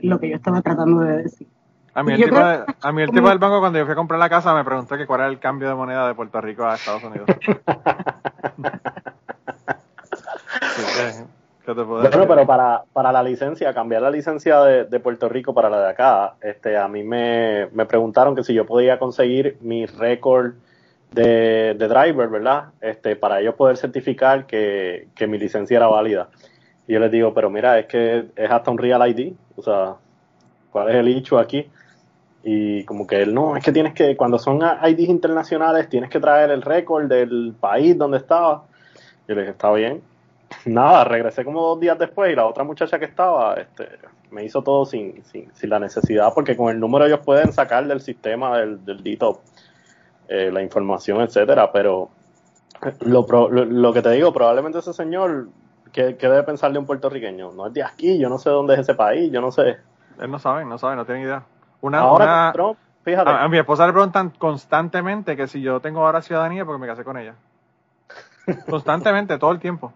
[0.00, 1.48] lo que yo estaba tratando de decir.
[1.96, 3.92] A mí, el tipo, creo de- a mí el tipo del banco cuando yo fui
[3.92, 6.40] a comprar la casa me preguntó que cuál era el cambio de moneda de Puerto
[6.40, 7.26] Rico a Estados Unidos.
[10.60, 11.12] Así que,
[11.64, 12.28] ¿qué te puedo Bueno, decir?
[12.28, 15.88] pero para, para la licencia, cambiar la licencia de, de Puerto Rico para la de
[15.90, 20.52] acá, este, a mí me, me preguntaron que si yo podía conseguir mi récord
[21.12, 22.64] de, de driver, ¿verdad?
[22.80, 26.28] Este, para ellos poder certificar que, que mi licencia era válida.
[26.86, 29.94] Y yo les digo, pero mira, es que es hasta un Real ID, o sea,
[30.70, 31.68] ¿cuál es el hecho aquí?
[32.48, 36.20] Y como que él, no, es que tienes que, cuando son IDs internacionales, tienes que
[36.20, 38.62] traer el récord del país donde estaba.
[39.26, 40.00] Yo le dije, está bien.
[40.64, 43.88] Nada, regresé como dos días después y la otra muchacha que estaba este,
[44.30, 47.84] me hizo todo sin, sin, sin la necesidad, porque con el número ellos pueden sacar
[47.88, 49.40] del sistema del, del DTOP
[50.28, 52.10] eh, la información, etcétera, pero
[53.00, 55.48] lo, lo, lo que te digo, probablemente ese señor,
[55.90, 57.50] ¿qué, qué debe pensar de un puertorriqueño?
[57.54, 59.78] No es de aquí, yo no sé dónde es ese país, yo no sé.
[60.20, 61.44] Él no sabe, no sabe, no tiene idea.
[61.80, 65.60] Una, Ahora una- con Trump, fíjate, a, a mi esposa le preguntan constantemente que si
[65.60, 67.34] yo tengo ahora ciudadanía porque me casé con ella.
[68.70, 69.92] Constantemente, todo el tiempo.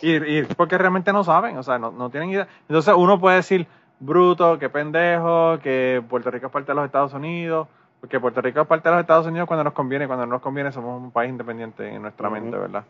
[0.00, 2.46] Y, y porque realmente no saben, o sea, no, no tienen idea.
[2.68, 3.66] Entonces uno puede decir,
[4.00, 7.66] bruto, que pendejo, que Puerto Rico es parte de los Estados Unidos,
[8.00, 10.42] porque Puerto Rico es parte de los Estados Unidos cuando nos conviene, cuando no nos
[10.42, 12.56] conviene somos un país independiente en nuestra mente.
[12.56, 12.84] ¿verdad?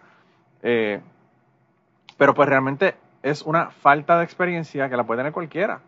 [0.62, 1.00] Eh,
[2.18, 5.80] pero pues realmente es una falta de experiencia que la puede tener cualquiera.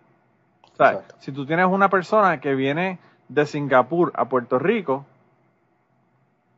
[0.90, 1.14] Exacto.
[1.18, 5.04] si tú tienes una persona que viene de Singapur a Puerto Rico,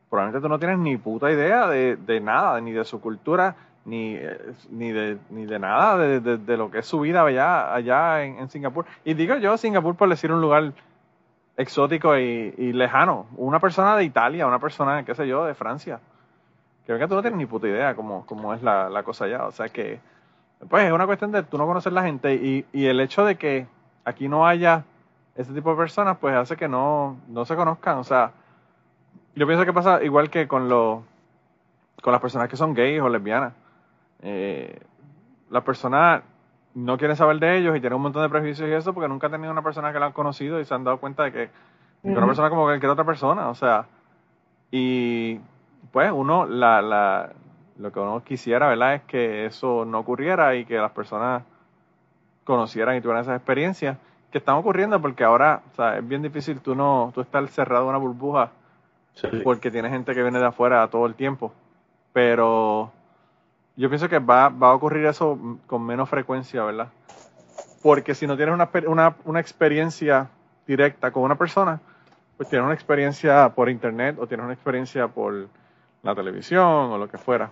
[0.09, 3.55] probablemente tú no tienes ni puta idea de, de nada, ni de su cultura,
[3.85, 7.23] ni, eh, ni, de, ni de nada de, de- de lo que es su vida
[7.25, 8.85] allá, allá en, en Singapur.
[9.03, 10.71] Y digo yo Singapur por decir un lugar
[11.57, 13.25] exótico y, y lejano.
[13.37, 15.99] Una persona de Italia, una persona, qué sé yo, de Francia.
[16.85, 19.45] Creo que tú no tienes ni puta idea cómo, cómo es la, la cosa allá.
[19.45, 19.99] O sea que,
[20.69, 23.35] pues es una cuestión de tú no conocer la gente y, y el hecho de
[23.35, 23.67] que
[24.05, 24.83] aquí no haya
[25.35, 27.97] ese tipo de personas, pues hace que no, no se conozcan.
[27.97, 28.31] O sea,
[29.35, 31.01] yo pienso que pasa igual que con los
[32.01, 33.53] con las personas que son gays o lesbianas.
[34.21, 34.79] Eh,
[35.49, 36.21] las personas
[36.75, 39.27] no quieren saber de ellos y tienen un montón de prejuicios y eso porque nunca
[39.27, 41.49] han tenido una persona que la han conocido y se han dado cuenta de que,
[42.03, 43.85] una persona como cualquier otra persona, o sea,
[44.69, 45.39] y
[45.91, 47.31] pues uno, la, la,
[47.77, 48.95] lo que uno quisiera, ¿verdad?
[48.95, 51.43] Es que eso no ocurriera y que las personas
[52.43, 53.97] conocieran y tuvieran esas experiencias
[54.31, 57.83] que están ocurriendo porque ahora, o sea, es bien difícil tú no, tú estar cerrado
[57.83, 58.51] en una burbuja
[59.15, 59.27] Sí.
[59.43, 61.53] porque tiene gente que viene de afuera todo el tiempo.
[62.13, 62.91] Pero
[63.75, 66.87] yo pienso que va, va a ocurrir eso con menos frecuencia, ¿verdad?
[67.83, 70.29] Porque si no tienes una, una, una experiencia
[70.65, 71.79] directa con una persona,
[72.37, 75.47] pues tienes una experiencia por internet o tienes una experiencia por
[76.01, 77.51] la televisión o lo que fuera.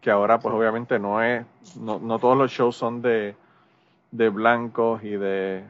[0.00, 1.44] Que ahora, pues obviamente no es,
[1.80, 3.34] no, no todos los shows son de,
[4.12, 5.64] de blancos y de,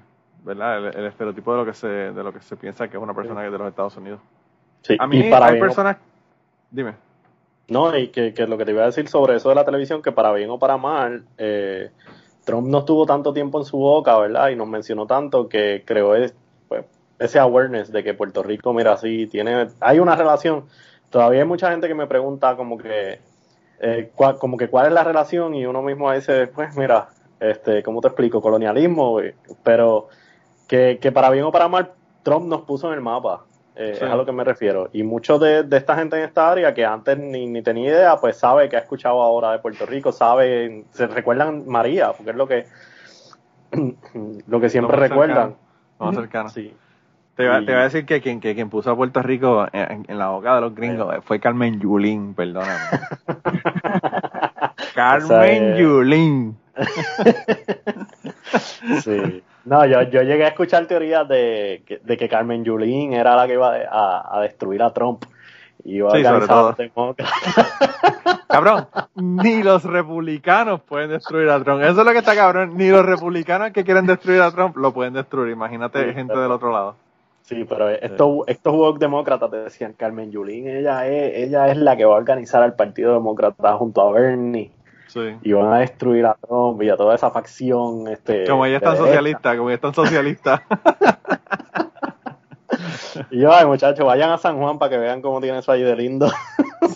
[0.45, 0.79] ¿verdad?
[0.89, 3.15] El, el estereotipo de lo que se, de lo que se piensa que es una
[3.15, 4.21] persona que es de los Estados Unidos.
[4.83, 5.97] Sí, A mí y para hay bien personas,
[6.71, 6.95] dime.
[7.69, 10.03] No, y que, que lo que te iba a decir sobre eso de la televisión,
[10.03, 11.91] que para bien o para mal, eh,
[12.45, 14.49] Trump no estuvo tanto tiempo en su boca, ¿verdad?
[14.51, 16.35] Y nos mencionó tanto que creó es-
[16.69, 16.85] pues,
[17.19, 20.65] ese awareness de que Puerto Rico, mira, sí, tiene, hay una relación.
[21.09, 23.21] Todavía hay mucha gente que me pregunta como que,
[23.81, 27.09] eh, cua- como que cuál es la relación y uno mismo dice, pues mira,
[27.43, 28.41] este, ¿cómo te explico?
[28.41, 29.35] Colonialismo, güey.
[29.63, 30.09] pero
[30.69, 31.91] que, que para bien o para mal,
[32.23, 33.45] Trump nos puso en el mapa.
[33.75, 34.05] Eh, Sí.
[34.05, 34.91] Es a lo que me refiero.
[34.93, 38.17] Y muchos de, de esta gente en esta área que antes ni, ni tenía idea,
[38.17, 42.37] pues sabe que ha escuchado ahora de Puerto Rico, sabe, se recuerdan María, porque es
[42.37, 42.67] lo que
[44.47, 45.57] lo que siempre Lo recuerdan.
[45.99, 46.49] más cercano.
[46.51, 46.75] Sí.
[47.35, 50.05] Te, iba, te iba a decir que quien, que quien puso a Puerto Rico en,
[50.07, 52.75] en la boca de los gringos fue Carmen Yulín, perdóname.
[54.95, 56.57] Carmen es- Yulín.
[59.03, 59.43] Sí.
[59.65, 63.47] No, yo, yo llegué a escuchar teorías de, que- de que Carmen Yulín era la
[63.47, 65.25] que iba a, a destruir a Trump.
[65.85, 66.69] Y iba a Sí, sobre a todo.
[66.71, 67.35] los demócratas.
[68.49, 71.83] Cabrón, ni los republicanos pueden destruir a Trump.
[71.83, 72.77] Eso es lo que está cabrón.
[72.77, 75.53] Ni los republicanos que quieren destruir a Trump lo pueden destruir.
[75.53, 76.97] Imagínate Sí, gente pero- del otro lado.
[77.43, 81.97] Sí, pero estos, estos woke demócratas te decían, Carmen Yulín, ella es, ella es la
[81.97, 84.71] que va a organizar al Partido Demócrata junto a Bernie.
[85.13, 85.37] Sí.
[85.43, 88.09] y van a destruir a Trump y a toda esa facción.
[88.09, 90.63] Este, Como ella es tan socialista, como ella es tan socialista.
[93.31, 95.83] Y yo, ay, muchachos, vayan a San Juan para que vean cómo tiene eso ahí
[95.83, 96.31] de lindo.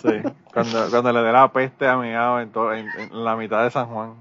[0.01, 0.21] Sí,
[0.53, 3.87] cuando, cuando le dé la peste a Miao en, en, en la mitad de San
[3.87, 4.15] Juan.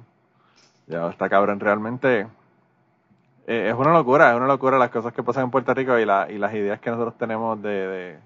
[0.87, 2.29] Ya está cabrón, realmente
[3.47, 6.05] eh, es una locura, es una locura las cosas que pasan en Puerto Rico y,
[6.05, 8.19] la, y las ideas que nosotros tenemos de, de,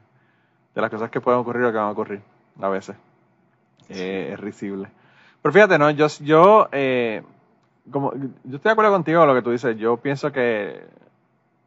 [0.74, 2.20] de las cosas que pueden ocurrir o que van a ocurrir
[2.60, 2.96] a veces.
[3.88, 4.88] Eh, es risible.
[5.42, 5.90] Pero fíjate, ¿no?
[5.90, 7.22] Yo, yo, eh,
[7.90, 9.76] como, yo estoy de acuerdo contigo con lo que tú dices.
[9.78, 10.84] Yo pienso que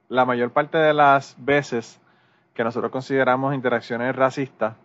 [0.10, 2.00] la mayor parte de las veces
[2.54, 4.76] que nosotros consideramos interacciones racistas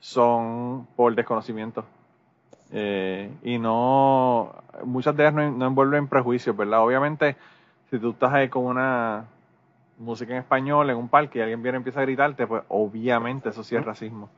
[0.00, 1.84] son por desconocimiento.
[2.72, 4.52] Eh, y no,
[4.84, 6.80] muchas de ellas no, no envuelven prejuicios, ¿verdad?
[6.80, 7.36] Obviamente,
[7.90, 9.26] si tú estás ahí con una
[9.98, 13.50] música en español en un parque y alguien viene y empieza a gritarte, pues obviamente
[13.50, 14.28] eso sí es racismo.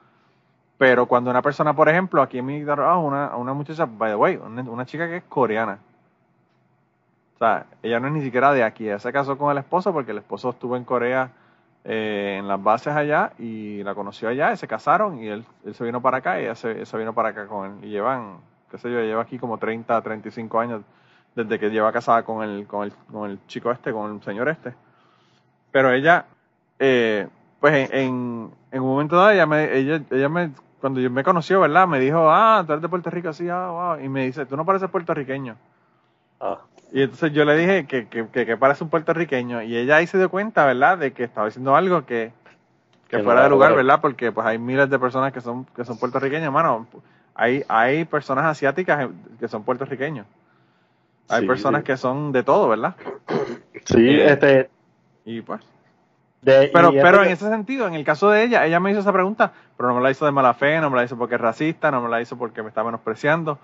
[0.79, 4.17] Pero cuando una persona, por ejemplo, aquí en mi trabajo, una, una muchacha, by the
[4.17, 5.79] way, una, chica que es coreana,
[7.35, 9.93] o sea, ella no es ni siquiera de aquí, ella se casó con el esposo
[9.93, 11.31] porque el esposo estuvo en Corea
[11.85, 15.75] eh, en las bases allá y la conoció allá y se casaron y él, él
[15.75, 17.85] se vino para acá y ella se, ella se vino para acá con él.
[17.85, 18.39] Y llevan,
[18.71, 20.83] qué sé yo, lleva aquí como 30, 35 años
[21.35, 24.49] desde que lleva casada con el, con el, con el chico este, con el señor
[24.49, 24.75] este.
[25.71, 26.27] Pero ella,
[26.79, 27.29] eh,
[27.65, 30.51] pues en, en, en un momento dado, ella me, ella, ella me,
[30.83, 31.89] cuando yo me conoció, ¿verdad?
[31.89, 34.05] Me dijo, ah, tú eres de Puerto Rico, así, ah, wow.
[34.05, 35.57] Y me dice, tú no pareces puertorriqueño.
[36.41, 36.59] Ah,
[36.93, 39.63] Y entonces yo le dije que, que, que, que parece un puertorriqueño.
[39.63, 40.99] Y ella ahí se dio cuenta, ¿verdad?
[40.99, 42.35] De que estaba diciendo algo que,
[43.09, 43.75] que fuera era de lugar.
[43.75, 44.01] ¿verdad?
[44.03, 46.87] Porque pues hay miles de personas que son, que son puertorriqueñas, mano.
[47.35, 49.09] Hay, hay personas asiáticas
[49.41, 50.27] que son puertorriqueños.
[51.29, 51.87] Hay Sí, personas sí.
[51.87, 52.95] que son de todo, ¿verdad?
[53.87, 54.71] sí, Eh, este.
[55.25, 55.63] Y pues.
[56.45, 59.13] De, Pero, pero en ese sentido, en el caso de ella, ella me hizo esa
[59.15, 61.41] pregunta, pero no me la hizo de mala fe, no me la hizo porque es
[61.41, 63.59] racista, no me la hizo porque me está menospreciando.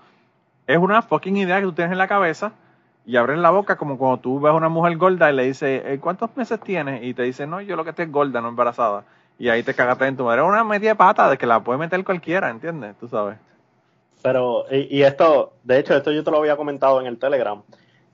[0.65, 2.53] Es una fucking idea que tú tienes en la cabeza
[3.05, 5.83] y abres la boca como cuando tú ves a una mujer gorda y le dices,
[5.85, 7.03] "Eh, ¿cuántos meses tienes?
[7.03, 9.03] Y te dice, no, yo lo que estoy es gorda, no embarazada.
[9.37, 10.41] Y ahí te cagaste en tu madre.
[10.41, 12.95] Es una media pata de que la puede meter cualquiera, ¿entiendes?
[12.99, 13.37] Tú sabes.
[14.23, 17.61] Pero, y, y esto, de hecho, esto yo te lo había comentado en el Telegram,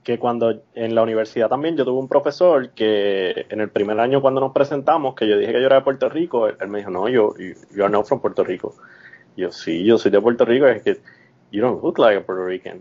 [0.08, 4.22] que cuando en la universidad también yo tuve un profesor que en el primer año
[4.22, 6.78] cuando nos presentamos, que yo dije que yo era de Puerto Rico, él, él me
[6.78, 8.74] dijo, no, yo, you, you are not from Puerto Rico.
[9.36, 10.96] Y yo, sí, yo soy de Puerto Rico, es que,
[11.52, 12.80] you don't look like a Puerto Rican.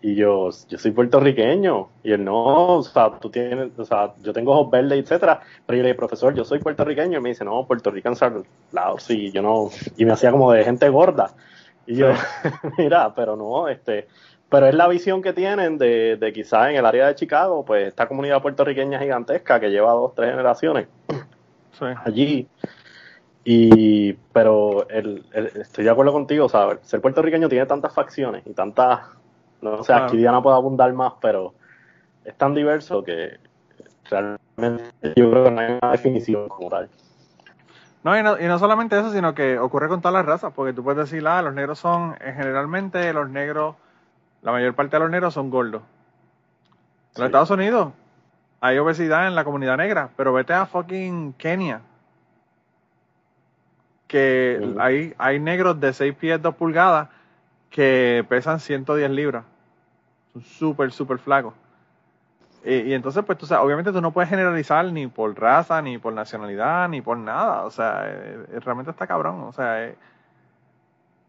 [0.00, 1.88] Y yo, yo soy puertorriqueño.
[2.02, 5.42] Y él, no, o sea, tú tienes, o sea, yo tengo ojos verdes, etcétera.
[5.66, 7.18] Pero yo le dije, profesor, yo soy puertorriqueño.
[7.18, 8.42] Y me dice, no, Puerto Rican are
[8.72, 9.68] loud, sí, yo no.
[9.98, 11.34] Y me hacía como de gente gorda.
[11.86, 12.08] Y yo,
[12.78, 14.08] mira, pero no, este,
[14.54, 17.88] pero es la visión que tienen de, de quizás en el área de Chicago, pues
[17.88, 20.86] esta comunidad puertorriqueña gigantesca que lleva dos, tres generaciones
[21.72, 21.86] Sí.
[22.04, 22.48] allí.
[23.44, 26.78] Y, pero el, el- estoy de acuerdo contigo, ¿sabes?
[26.82, 29.00] Ser puertorriqueño tiene tantas facciones y tantas,
[29.60, 30.04] no sé, Claro.
[30.04, 31.54] aquí Diana puede abundar más, pero
[32.24, 33.38] es tan diverso que
[34.08, 34.84] realmente
[35.16, 36.88] yo creo que no hay una definición como tal.
[38.04, 40.72] No y, no, y no solamente eso, sino que ocurre con todas las razas, porque
[40.72, 43.74] tú puedes decir, ah, los negros son, eh, generalmente los negros,
[44.44, 45.82] la mayor parte de los negros son gordos.
[45.82, 47.20] En Sí.
[47.22, 47.92] los Estados Unidos
[48.60, 51.80] hay obesidad en la comunidad negra, pero vete a fucking Kenia,
[54.06, 57.08] que hay, hay negros de 6 pies 2 pulgadas
[57.70, 59.44] que pesan 110 libras.
[60.32, 61.54] Son súper, súper flacos.
[62.64, 65.98] Y, y entonces, pues tú sabes, obviamente tú no puedes generalizar ni por raza, ni
[65.98, 67.64] por nacionalidad, ni por nada.
[67.64, 69.42] O sea, eh, eh, realmente está cabrón.
[69.42, 69.96] O sea, eh,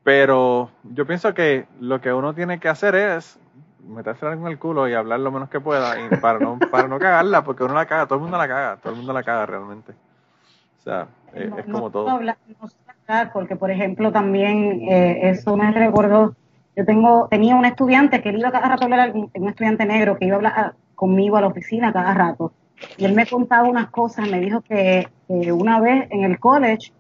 [0.06, 3.39] pero yo pienso que lo que uno tiene que hacer es
[3.88, 6.99] meterse en el culo y hablar lo menos que pueda y para no, para no
[6.99, 9.47] cagarla, porque uno la caga, todo el mundo la caga, todo el mundo la caga
[9.47, 9.93] realmente.
[9.93, 12.08] O sea, eh, No- es como todo.
[12.08, 12.70] hablar- no
[13.08, 16.36] hablar porque, por ejemplo, también eh, eso me recordó.
[16.76, 20.18] Yo tengo tenía un estudiante que él iba cada rato a hablar, un estudiante negro
[20.18, 22.53] que iba a hablar conmigo a la oficina cada rato.
[22.97, 26.91] Y él me contaba unas cosas, me dijo que, que una vez en el college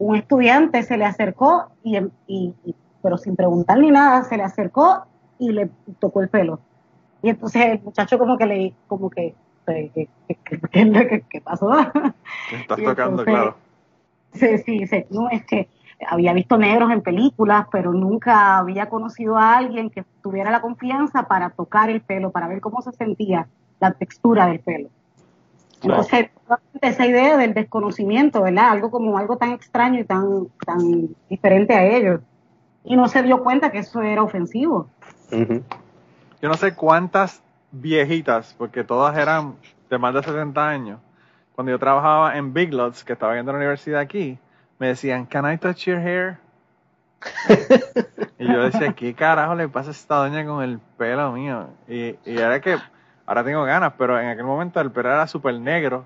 [0.00, 4.42] un estudiante se le acercó, y, y- y- pero sin preguntar ni nada, se le
[4.42, 5.04] acercó
[5.38, 5.70] y le
[6.00, 6.58] tocó el pelo.
[7.22, 9.34] Y entonces el muchacho como que le, como que,
[9.66, 11.70] ¿qué, qué, qué- pasó?
[12.52, 13.56] Estás y tocando, entonces- claro.
[14.32, 15.04] Sí, sí, sí.
[15.10, 15.68] No, es que
[16.08, 21.24] había visto negros en películas, pero nunca había conocido a alguien que tuviera la confianza
[21.24, 23.48] para tocar el pelo, para ver cómo se sentía
[23.80, 24.88] la textura del pelo.
[25.82, 26.30] Entonces,
[26.80, 28.70] esa idea del desconocimiento, ¿verdad?
[28.70, 32.20] Algo como algo tan extraño y tan, tan diferente a ellos.
[32.84, 34.88] Y no se dio cuenta que eso era ofensivo.
[35.32, 35.62] Ujú.
[36.42, 39.54] Yo no sé cuántas viejitas, porque todas eran
[39.88, 41.00] de más de 70 años.
[41.54, 44.38] Cuando yo trabajaba en Big Lots, que estaba yendo a la universidad aquí,
[44.78, 46.38] me decían, ¿Can I touch your hair?
[48.38, 51.68] y yo decía, ¿qué carajo le pasa a esta doña con el pelo mío?
[51.86, 52.78] Y, y era que,
[53.30, 56.04] ahora tengo ganas, pero en aquel momento el pelo era súper negro,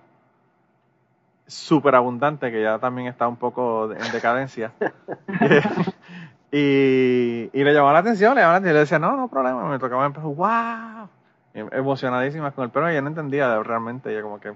[1.47, 4.73] súper abundante, que ya también está un poco en decadencia.
[6.53, 9.29] y, y le llamaba la atención, le llamaba la atención, y le decía, no, no
[9.29, 11.09] problema, me tocaba el pelo, wow,
[11.55, 14.53] Em- emocionadísimas con el pelo, y yo no entendía realmente, ella como que,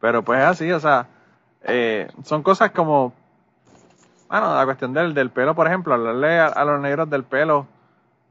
[0.00, 1.06] pero pues es así, o sea,
[1.64, 3.12] eh, son cosas como,
[4.30, 7.66] bueno, la cuestión del, del pelo, por ejemplo, hablarle a, a los negros del pelo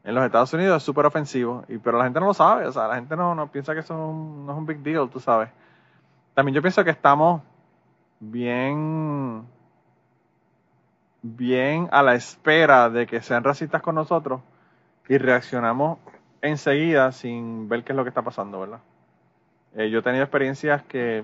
[0.03, 2.71] en los Estados Unidos es súper ofensivo, y, pero la gente no lo sabe, o
[2.71, 5.09] sea, la gente no, no piensa que eso es un- no es un big deal,
[5.09, 5.49] tú sabes.
[6.35, 7.41] También yo pienso que estamos
[8.19, 9.45] bien,
[11.21, 14.41] bien a la espera de que sean racistas con nosotros
[15.07, 15.99] y reaccionamos
[16.41, 18.79] enseguida sin ver qué es lo que está pasando, ¿verdad?
[19.75, 21.23] Eh, yo he tenido experiencias que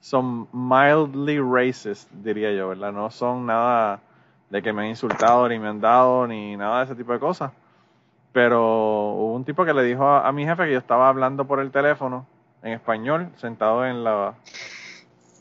[0.00, 2.92] son mildly racist, diría yo, ¿verdad?
[2.92, 4.00] No son nada
[4.50, 7.18] de que me han insultado, ni me han dado, ni nada de ese tipo de
[7.18, 7.52] cosas.
[8.32, 8.60] Pero
[9.12, 11.60] hubo un tipo que le dijo a, a mi jefe que yo estaba hablando por
[11.60, 12.26] el teléfono
[12.62, 14.34] en español, sentado en la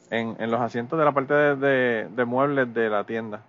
[0.09, 3.41] en, en los asientos de la parte de, de- de muebles de la tienda.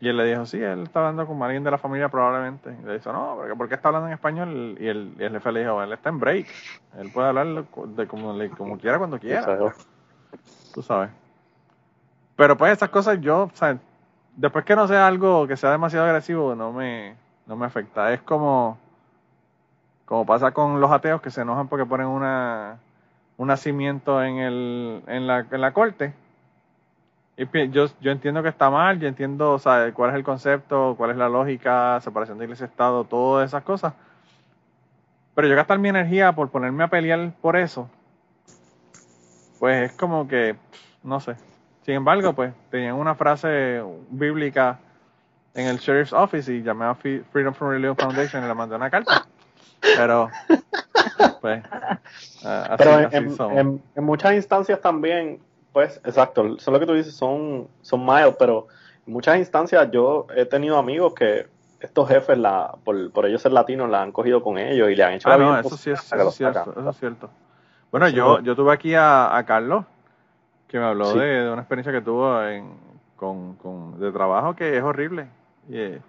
[0.00, 2.74] Y él le dijo, sí, él está hablando con alguien de la familia probablemente.
[2.82, 4.76] Y le dijo, no, porque ¿por qué está hablando en español?
[4.78, 6.46] Y el, y el jefe le dijo, él está en break.
[6.98, 9.72] Él puede hablar de como, le- como quiera cuando quiera Exacto.
[10.74, 11.10] tú sabes.
[12.36, 13.78] Pero pues esas cosas yo, o sea,
[14.36, 17.14] después que no sea algo que sea demasiado agresivo, no me,
[17.46, 18.12] no me afecta.
[18.12, 18.78] Es como,
[20.04, 22.78] como pasa con los ateos que se enojan porque ponen una,
[23.36, 26.12] un nacimiento en, el, en, la, en la corte.
[27.36, 30.94] Y yo, yo entiendo que está mal, yo entiendo o sea, cuál es el concepto,
[30.96, 33.92] cuál es la lógica, separación de iglesia-estado, todas esas cosas.
[35.34, 37.90] Pero yo gastar mi energía por ponerme a pelear por eso,
[39.58, 40.56] pues es como que,
[41.02, 41.36] no sé.
[41.82, 44.78] Sin embargo, pues tenían una frase bíblica
[45.56, 48.90] en el Sheriff's Office y llamé a Freedom from Religion Foundation y le mandé una
[48.90, 49.26] carta.
[49.96, 50.30] Pero,
[51.40, 51.62] pues,
[52.42, 53.58] así, Pero en, así en- somos.
[53.58, 55.40] en- en muchas instancias también,
[55.72, 58.66] pues, exacto, eso es lo que tú dices, son, son mild, pero
[59.06, 61.46] en muchas instancias yo he tenido amigos que
[61.80, 65.04] estos jefes, la, por, por ellos ser latinos, la han cogido con ellos y le
[65.04, 66.80] han hecho Ah, la no, eso sí es, eso cierto, sacan.
[66.80, 67.30] eso es cierto.
[67.90, 69.84] Bueno, yo, yo tuve aquí a, a Carlos,
[70.68, 71.18] que me habló Sí.
[71.18, 72.74] de, de una experiencia que tuvo en,
[73.14, 75.28] con, con- de trabajo que es horrible.
[75.68, 76.00] Y, eh,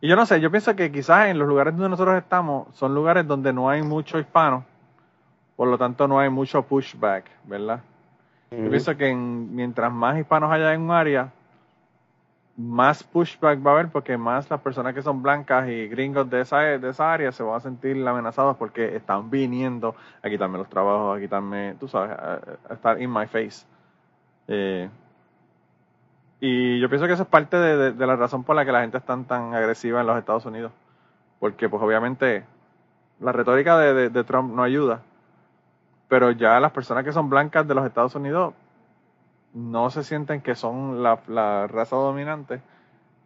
[0.00, 2.94] y yo no sé, yo pienso que quizás en los lugares donde nosotros estamos son
[2.94, 4.64] lugares donde no hay mucho hispano,
[5.56, 7.80] por lo tanto no hay mucho pushback, ¿verdad?
[8.50, 11.30] Yo pienso que en- mientras más hispanos haya en un área,
[12.56, 16.42] más pushback va a haber porque más las personas que son blancas y gringos de
[16.42, 20.68] esa, de esa área se van a sentir amenazados porque están viniendo a quitarme los
[20.68, 23.64] trabajos, a quitarme, tú sabes, a, a estar in my face.
[24.48, 24.90] Eh,
[26.40, 28.72] y yo pienso que eso es parte de, de- de la razón por la que
[28.72, 30.72] la gente es tan, agresiva en los Estados Unidos.
[31.38, 32.44] Porque pues obviamente
[33.20, 35.02] la retórica de, de- de Trump no ayuda.
[36.08, 38.54] Pero ya las personas que son blancas de los Estados Unidos
[39.54, 42.60] no se sienten que son la, la raza dominante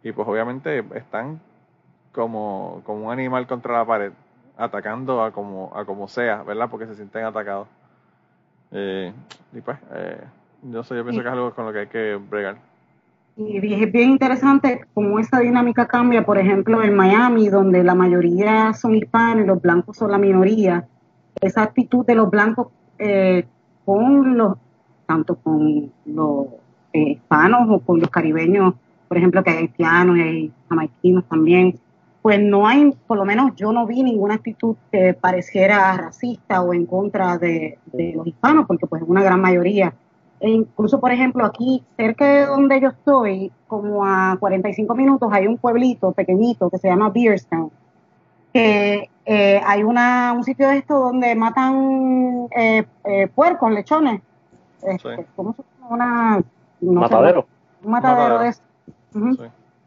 [0.03, 1.39] y pues obviamente están
[2.11, 4.11] como, como un animal contra la pared,
[4.57, 6.69] atacando a como, a como sea, ¿verdad?
[6.69, 7.67] Porque se sienten atacados.
[8.71, 9.13] Eh,
[9.53, 10.21] y pues, eh,
[10.63, 12.57] yo, sé, yo pienso que es algo con lo que hay que bregar.
[13.37, 18.73] Y es bien interesante cómo esa dinámica cambia, por ejemplo, en Miami, donde la mayoría
[18.73, 20.87] son hispanos los blancos son la minoría.
[21.41, 22.67] Esa actitud de los blancos
[22.97, 23.45] eh,
[23.83, 24.57] con los,
[25.05, 26.47] tanto con los
[26.93, 28.75] eh, hispanos o con los caribeños,
[29.09, 31.77] por ejemplo, que hay haitianos y hay jamaiquinos también,
[32.21, 36.73] pues no hay, por lo menos yo no vi ninguna actitud que pareciera racista o
[36.73, 39.93] en contra de, de los hispanos, porque pues una gran mayoría
[40.39, 45.47] e incluso, por ejemplo, aquí cerca de donde yo estoy, como a 45 minutos, hay
[45.47, 47.71] un pueblito pequeñito que se llama Beerstown,
[48.53, 54.21] que eh, hay una, un sitio de esto donde matan eh, eh, puercos, lechones.
[54.81, 56.43] Este, ¿Cómo se llama?
[56.81, 57.47] Una, matadero.
[57.83, 58.61] un matadero de eso.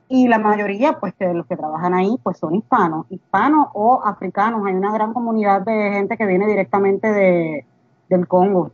[0.09, 4.67] Y la mayoría, pues, de los que trabajan ahí, pues son hispanos, hispanos o africanos.
[4.67, 7.67] Hay una gran comunidad de gente que viene directamente de,
[8.09, 8.73] del Congo.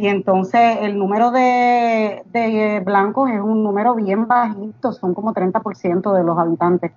[0.00, 6.14] Y entonces el número de, de blancos es un número bien bajito, son como 30%
[6.14, 6.92] de los habitantes.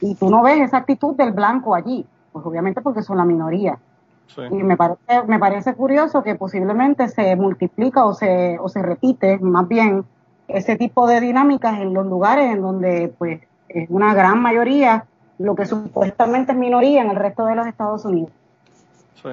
[0.00, 3.76] Y tú no ves esa actitud del blanco allí, pues obviamente porque son la minoría.
[4.52, 9.36] Y me parece, me parece curioso que posiblemente se multiplica o se, o se repite
[9.38, 10.04] más bien
[10.46, 15.06] ese tipo de dinámicas en los lugares en donde pues es una gran mayoría
[15.38, 18.30] lo que supuestamente es minoría en el resto de los Estados Unidos.
[19.20, 19.30] Sí.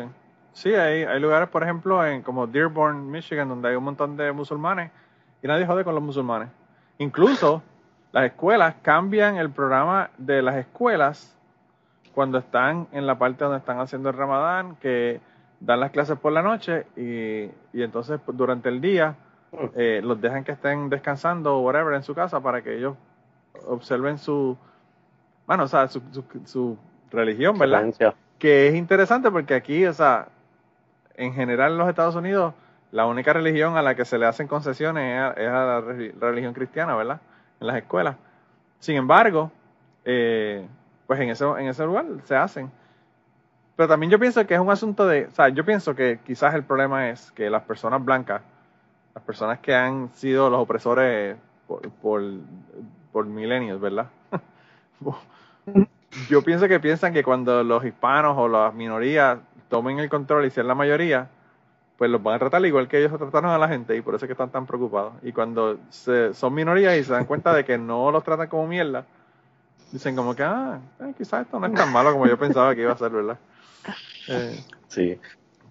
[0.54, 4.32] Sí, hay, hay lugares, por ejemplo, en como Dearborn, Michigan, donde hay un montón de
[4.32, 4.91] musulmanes
[5.41, 6.49] y nadie jode con los musulmanes.
[6.97, 7.64] Incluso
[8.12, 11.38] las escuelas cambian el programa de las escuelas
[12.14, 15.22] cuando están en la parte donde están haciendo el ramadán, que
[15.62, 19.16] dan las clases por la noche y, y entonces pues, durante el día
[19.76, 22.95] eh, los dejan que estén descansando o whatever en su casa para que ellos
[23.68, 24.58] observen su,
[25.45, 26.78] bueno, o sea, su, su, su
[27.12, 27.93] religión, ¿verdad?
[28.39, 30.30] Que es interesante porque aquí, o sea,
[31.22, 32.53] en general en los Estados Unidos,
[32.91, 35.82] la única religión a la que se le hacen concesiones es a, la
[36.19, 37.22] religión cristiana, ¿verdad?
[37.59, 38.15] En las escuelas.
[38.80, 39.51] Sin embargo,
[40.03, 40.67] eh,
[41.05, 42.72] pues en ese, en ese lugar se hacen.
[43.76, 46.55] Pero también yo pienso que es un asunto de, o sea, yo pienso que quizás
[46.55, 48.41] el problema es que las personas blancas,
[49.13, 52.24] las personas que han sido los opresores por, por,
[53.11, 54.07] por milenios, ¿verdad?
[56.30, 59.38] yo pienso que piensan que cuando los hispanos o las minorías
[59.72, 61.30] tomen el control y sean la mayoría,
[61.97, 64.26] pues los van a tratar igual que ellos trataron a la gente y por eso
[64.26, 65.13] es que están tan preocupados.
[65.24, 68.67] Y cuando se, son minorías y se dan cuenta de que no los tratan como
[68.67, 69.05] mierda,
[69.91, 72.82] dicen como que, ah, eh, quizás esto no es tan malo como yo pensaba que
[72.82, 73.39] iba a ser, ¿verdad?
[74.28, 75.19] Eh, sí,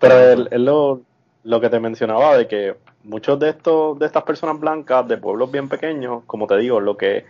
[0.01, 1.03] pero es lo,
[1.45, 5.53] lo que te mencionaba de que muchos de estos de estas personas blancas de pueblos
[5.53, 7.27] bien pequeños, como te digo, lo que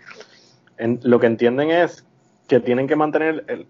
[0.79, 2.07] en, lo que entienden es
[2.49, 3.67] que tienen que mantener el,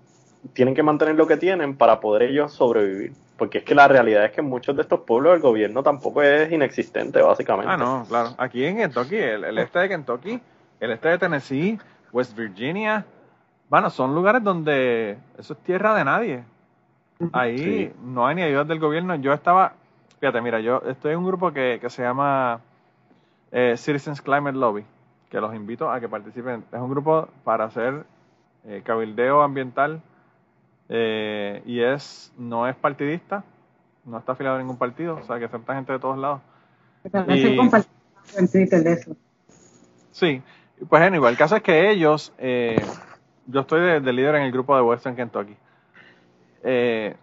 [0.53, 3.13] tienen que mantener lo que tienen para poder ellos sobrevivir.
[3.37, 6.23] Porque es que la realidad es que en muchos de estos pueblos el gobierno tampoco
[6.23, 7.73] es inexistente, básicamente.
[7.73, 8.31] Ah, no, claro.
[8.37, 10.41] Aquí en Kentucky, el, este de Kentucky,
[10.79, 11.79] el este de Tennessee,
[12.13, 13.05] West Virginia,
[13.69, 16.45] bueno, son lugares donde eso es tierra de nadie.
[17.33, 19.15] Ahí no hay ni ayuda del gobierno.
[19.17, 19.75] Yo estaba,
[20.19, 22.61] fíjate, mira, yo estoy en un grupo que, que se llama
[23.53, 24.85] eh, Citizens Climate Lobby,
[25.29, 26.65] que los invito a que participen.
[26.73, 28.05] Es un grupo para hacer
[28.65, 30.03] eh, cabildeo ambiental
[30.93, 33.45] eh, y es no es partidista,
[34.05, 36.41] no está afiliado a ningún partido, o sea que acepta gente de todos lados.
[37.29, 37.59] Y,
[38.37, 39.17] en Twitter de eso.
[40.11, 40.43] Sí,
[40.79, 42.85] pues bueno, igual el caso es que ellos, eh,
[43.47, 45.57] yo estoy de, líder en el grupo de Western Kentucky.
[46.65, 47.17] Eh,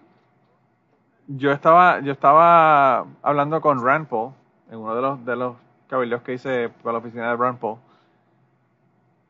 [1.28, 4.32] yo estaba, yo estaba hablando con Rand Paul,
[4.72, 5.56] en uno de los, de los
[5.88, 7.80] cabildos que hice para la oficina de Rand Paul,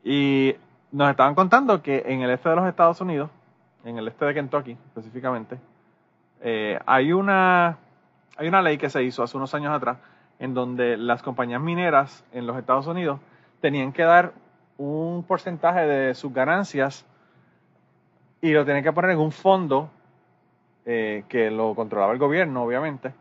[0.04, 0.54] y
[0.92, 3.30] nos estaban contando que en el este de los Estados Unidos
[3.88, 5.58] en el este de Kentucky específicamente,
[6.40, 7.78] eh, hay, una,
[8.36, 9.98] hay una ley que se hizo hace unos años atrás
[10.38, 13.20] en donde las compañías mineras en los Estados Unidos
[13.60, 14.32] tenían que dar
[14.76, 17.04] un porcentaje de sus ganancias
[18.40, 19.90] y lo tenían que poner en un fondo
[20.86, 23.12] eh, que lo controlaba el gobierno, obviamente,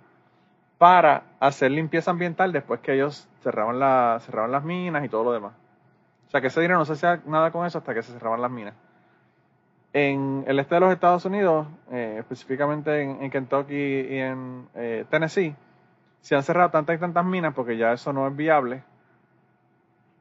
[0.77, 5.31] para hacer limpieza ambiental después que ellos cerraban, la, cerraban las minas y todo lo
[5.31, 5.53] demás.
[6.27, 8.41] O sea que ese dinero no se hacía nada con eso hasta que se cerraban
[8.41, 8.75] las minas.
[9.99, 15.55] En el este de los Estados Unidos, eh, específicamente en, Kentucky y en eh, Tennessee,
[16.21, 18.83] se han cerrado tantas y tantas minas porque ya eso no es viable,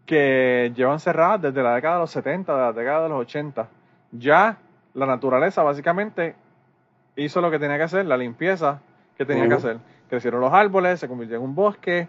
[0.06, 3.68] que llevan cerradas desde la década de los 70, de la década de los 80.
[4.12, 4.56] Ya
[4.94, 6.36] la naturaleza básicamente
[7.14, 8.80] hizo lo que tenía que hacer, la limpieza
[9.18, 9.76] que tenía que hacer.
[10.08, 12.08] Crecieron los árboles, se convirtió en un bosque,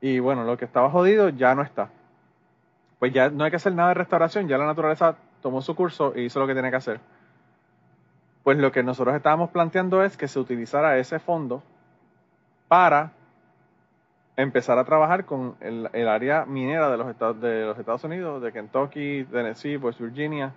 [0.00, 1.88] Y bueno, lo que estaba jodido ya no está.
[2.98, 5.14] Pues ya no hay que hacer nada de restauración, ya la naturaleza
[5.46, 6.98] tomó su curso y hizo lo que tiene que hacer.
[8.42, 11.62] Pues lo que nosotros estábamos planteando es que se utilizara ese fondo
[12.66, 13.12] para
[14.36, 18.42] empezar a trabajar con el, el área minera de los, estados, de los Estados Unidos,
[18.42, 20.52] de Kentucky, Tennessee, West Virginia,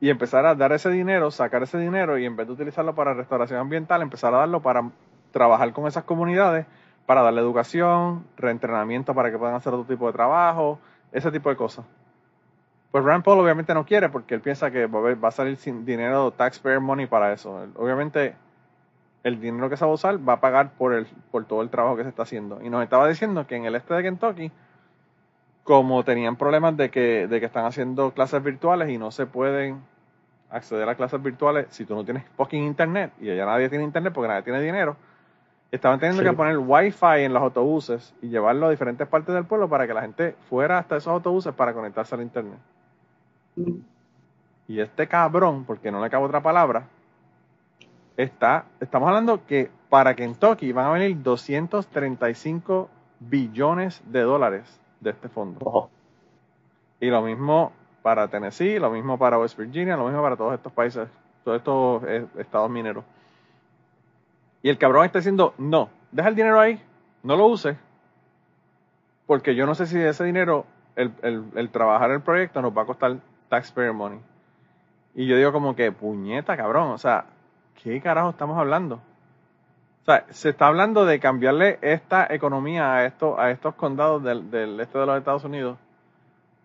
[0.00, 3.12] y empezar a dar ese dinero, sacar ese dinero y en vez de utilizarlo para
[3.12, 4.88] restauración ambiental, empezar a darlo para
[5.32, 6.64] trabajar con esas comunidades,
[7.06, 10.78] para darle educación, reentrenamiento para que puedan hacer otro tipo de trabajo,
[11.10, 11.84] ese tipo de cosas.
[12.90, 16.30] Pues Rand Paul obviamente no quiere porque él piensa que va a salir sin dinero,
[16.30, 17.66] taxpayer money para eso.
[17.76, 18.34] Obviamente
[19.22, 21.68] el dinero que se va a usar va a pagar por, el, por todo el
[21.68, 22.62] trabajo que se está haciendo.
[22.62, 24.52] Y nos estaba diciendo que en el este de Kentucky,
[25.64, 29.82] como tenían problemas de que, de que están haciendo clases virtuales y no se pueden
[30.48, 34.12] acceder a clases virtuales si tú no tienes fucking internet, y allá nadie tiene internet
[34.14, 34.96] porque nadie tiene dinero,
[35.72, 39.68] estaban teniendo que poner wifi en los autobuses y llevarlo a diferentes partes del pueblo
[39.68, 42.58] para que la gente fuera hasta esos autobuses para conectarse al internet.
[44.68, 46.88] Y este cabrón, porque no le acabo otra palabra,
[48.16, 52.88] está, estamos hablando que para Kentucky van a venir 235
[53.20, 55.90] billones de dólares de este fondo.
[57.00, 60.72] Y lo mismo para Tennessee, lo mismo para West Virginia, lo mismo para todos estos
[60.72, 61.08] países,
[61.44, 63.04] todos estos eh, estados mineros.
[64.62, 66.80] Y el cabrón está diciendo, no, deja el dinero ahí,
[67.22, 67.76] no lo use,
[69.26, 72.82] porque yo no sé si ese dinero, el, el, el trabajar el proyecto nos va
[72.82, 73.16] a costar
[73.48, 74.20] taxpayer money.
[75.14, 77.26] Y yo digo como que, puñeta, cabrón, o sea,
[77.82, 78.96] ¿qué carajo estamos hablando?
[78.96, 84.78] O sea, se está hablando de cambiarle esta economía a, esto, a estos condados del,
[84.78, 85.78] este de los Estados Unidos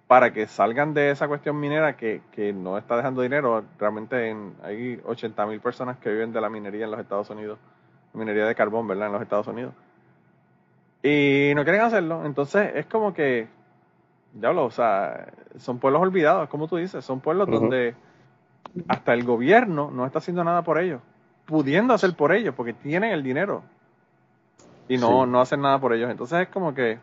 [0.06, 3.64] para que salgan de esa cuestión minera que, que no está dejando dinero.
[3.80, 7.58] Realmente en, hay 80 mil personas que viven de la minería en los Estados Unidos,
[8.14, 9.08] minería de carbón, ¿verdad?
[9.08, 9.74] En los Estados Unidos.
[11.02, 12.26] Y no quieren hacerlo.
[12.26, 13.48] Entonces es como que,
[14.34, 15.28] diablo, o sea,
[15.58, 17.96] son pueblos olvidados, como tú dices, son pueblos donde
[18.88, 21.02] hasta el gobierno no está haciendo nada por ellos,
[21.46, 23.64] pudiendo hacer por ellos, porque tienen el dinero
[24.88, 26.10] y no, no hacen nada por ellos.
[26.10, 27.00] Entonces es como que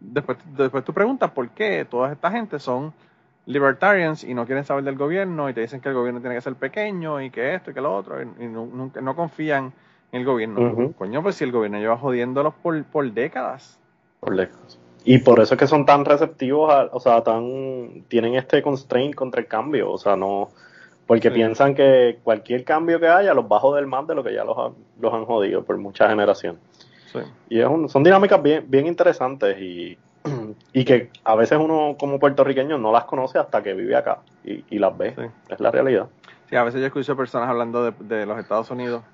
[0.00, 2.92] después, después tú preguntas por qué toda esta gente son
[3.46, 6.40] libertarians y no quieren saber del gobierno y te dicen que el gobierno tiene que
[6.40, 9.72] ser pequeño y que esto y que lo otro y, no, no, confían
[10.12, 10.92] en el gobierno.
[10.98, 13.78] Coño, pues si el gobierno lleva jodiéndolos por, por décadas.
[14.20, 14.78] Por décadas.
[15.08, 19.40] Y por eso es que son tan receptivos, o sea, tan tienen este constraint contra
[19.40, 20.48] el cambio, o sea, no
[21.06, 24.34] porque piensan que cualquier cambio que haya los va a joder más de lo que
[24.34, 26.60] ya los, los han jodido por muchas generaciones.
[27.12, 27.20] Sí.
[27.48, 29.96] Y es son dinámicas bien, bien interesantes y,
[30.72, 34.64] y, que a veces uno como puertorriqueño no las conoce hasta que vive acá y,
[34.68, 35.14] y las ve.
[35.48, 36.08] Es la realidad.
[36.50, 39.04] Sí, a veces yo escucho personas hablando de, de los Estados Unidos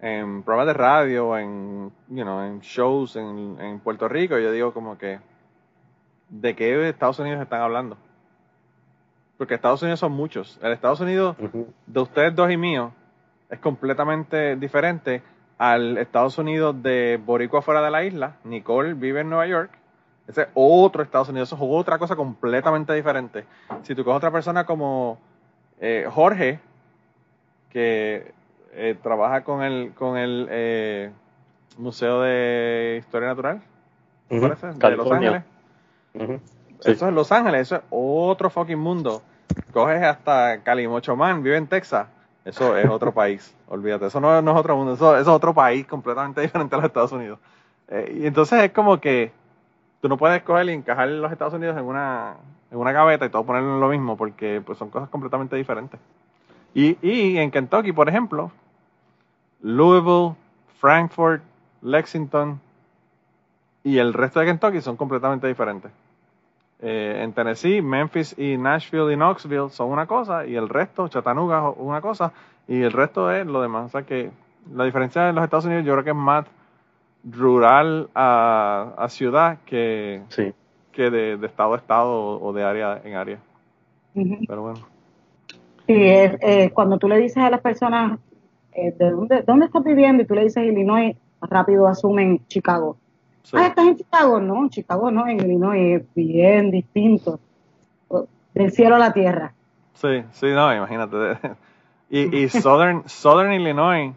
[0.00, 4.72] en programas de radio, en, you know, en shows en, en Puerto Rico, yo digo
[4.72, 5.18] como que,
[6.28, 7.96] ¿de qué Estados Unidos están hablando?
[9.36, 10.58] Porque Estados Unidos son muchos.
[10.62, 11.36] El Estados Unidos
[11.86, 12.92] de ustedes dos y mío
[13.48, 15.22] es completamente diferente
[15.58, 18.36] al Estados Unidos de Boricua fuera de la isla.
[18.44, 19.70] Nicole vive en Nueva York.
[20.26, 23.46] Ese es otro Estados Unidos, eso es otra cosa completamente diferente.
[23.82, 25.18] Si tú coges otra persona como
[25.80, 26.60] eh, Jorge,
[27.70, 28.34] que
[28.72, 31.10] eh, trabaja con el, con el eh,
[31.78, 33.62] Museo de Historia Natural,
[34.28, 34.66] parece?
[34.68, 35.42] De Los Ángeles.
[36.84, 39.22] Eso es Los Ángeles, eso es otro fucking mundo.
[39.72, 42.06] Coges hasta Calimocho Man, vive en Texas.
[42.44, 44.06] Eso es otro país, olvídate.
[44.06, 47.38] Eso no, es otro mundo, eso, es otro país completamente diferente a los Estados Unidos.
[47.88, 49.32] Eh, y entonces es como que
[50.00, 52.36] tú no puedes coger y encajar los Estados Unidos en una,
[52.70, 55.98] en una gaveta y todo ponerlo en lo mismo, porque pues son cosas completamente diferentes.
[56.74, 58.52] Y, y en Kentucky, por ejemplo,
[59.62, 60.34] Louisville,
[60.80, 61.42] Frankfurt,
[61.82, 62.60] Lexington
[63.84, 65.90] y el resto de Kentucky son completamente diferentes.
[66.80, 71.70] Eh, en Tennessee, Memphis y Nashville y Knoxville son una cosa y el resto, Chattanooga
[71.70, 72.32] una cosa
[72.68, 73.86] y el resto es lo demás.
[73.86, 74.30] O sea que
[74.72, 76.46] la diferencia en los Estados Unidos yo creo que es más
[77.24, 80.22] rural a, ciudad que,
[80.92, 83.38] que de, estado a estado o, de área en área.
[84.14, 84.97] Pero bueno.
[85.88, 88.20] Sí, eh, cuando tú le dices a las personas
[88.78, 90.22] eh, ¿de dónde, dónde estás viviendo?
[90.22, 92.96] Y tú le dices Illinois, rápido asumen Chicago.
[93.52, 94.40] Ah, ¿estás en Chicago?
[94.40, 97.40] No, Chicago no, en Illinois es bien distinto.
[98.54, 99.52] Del cielo a la tierra.
[99.94, 101.38] Sí, sí, no, imagínate.
[102.10, 104.14] Y, y Southern, Southern Illinois,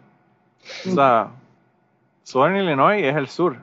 [0.86, 1.32] o sea,
[2.22, 3.58] Southern Illinois es el sur,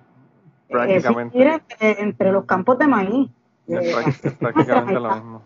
[0.70, 1.36] prácticamente.
[1.80, 3.32] Eh, entre los campos de maíz.
[3.68, 5.42] Es, prácticamente lo mismo.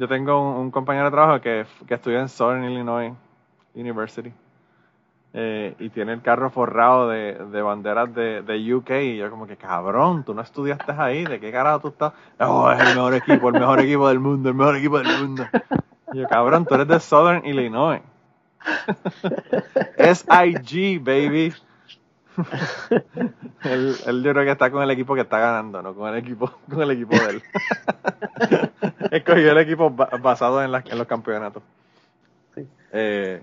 [0.00, 3.12] Yo tengo un, compañero de trabajo que, que estudia en Southern Illinois
[3.74, 4.32] University.
[5.34, 9.46] eh, y tiene el carro forrado de, de banderas de, de, UK y yo como
[9.46, 12.14] que cabrón, tú no estudiaste ahí, ¿de qué carajo tú estás?
[12.38, 15.46] Oh, es el mejor equipo, el mejor equipo del mundo, el mejor equipo del mundo.
[16.14, 18.00] Y yo, cabrón, tú eres de Southern Illinois.
[19.98, 21.52] SIG, baby.
[23.64, 26.18] Él, él, yo creo que está con el equipo que está ganando, no con el
[26.18, 27.42] equipo, con el equipo de él.
[29.10, 31.62] Escogió el equipo basado en, en los campeonatos.
[32.54, 32.66] Sí.
[32.92, 33.42] Eh,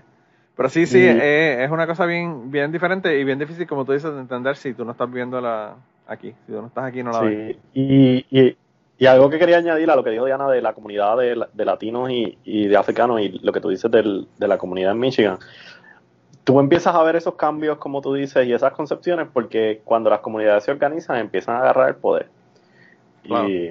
[0.58, 3.92] pero sí, sí, eh, es una cosa bien, bien diferente y bien difícil, como tú
[3.92, 5.76] dices, de entender si tú no estás viéndola
[6.08, 6.34] aquí.
[6.46, 7.56] Si tú no estás aquí, no la ves.
[7.74, 8.56] Y, y,
[8.98, 11.64] y, algo que quería añadir a lo que dijo Diana de la comunidad de, de
[11.64, 14.98] latinos y, y, de africanos y lo que tú dices del, de la comunidad en
[14.98, 15.38] Michigan.
[16.48, 20.20] Tú empiezas a ver esos cambios, como tú dices, y esas concepciones, porque cuando las
[20.20, 22.30] comunidades se organizan, empiezan a agarrar el poder.
[23.22, 23.66] Y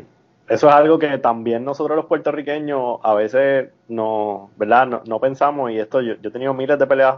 [0.48, 5.02] eso es algo que también nosotros los puertorriqueños a veces no, ¿verdad?
[5.08, 7.16] No, pensamos, y esto yo, yo, he tenido miles de peleas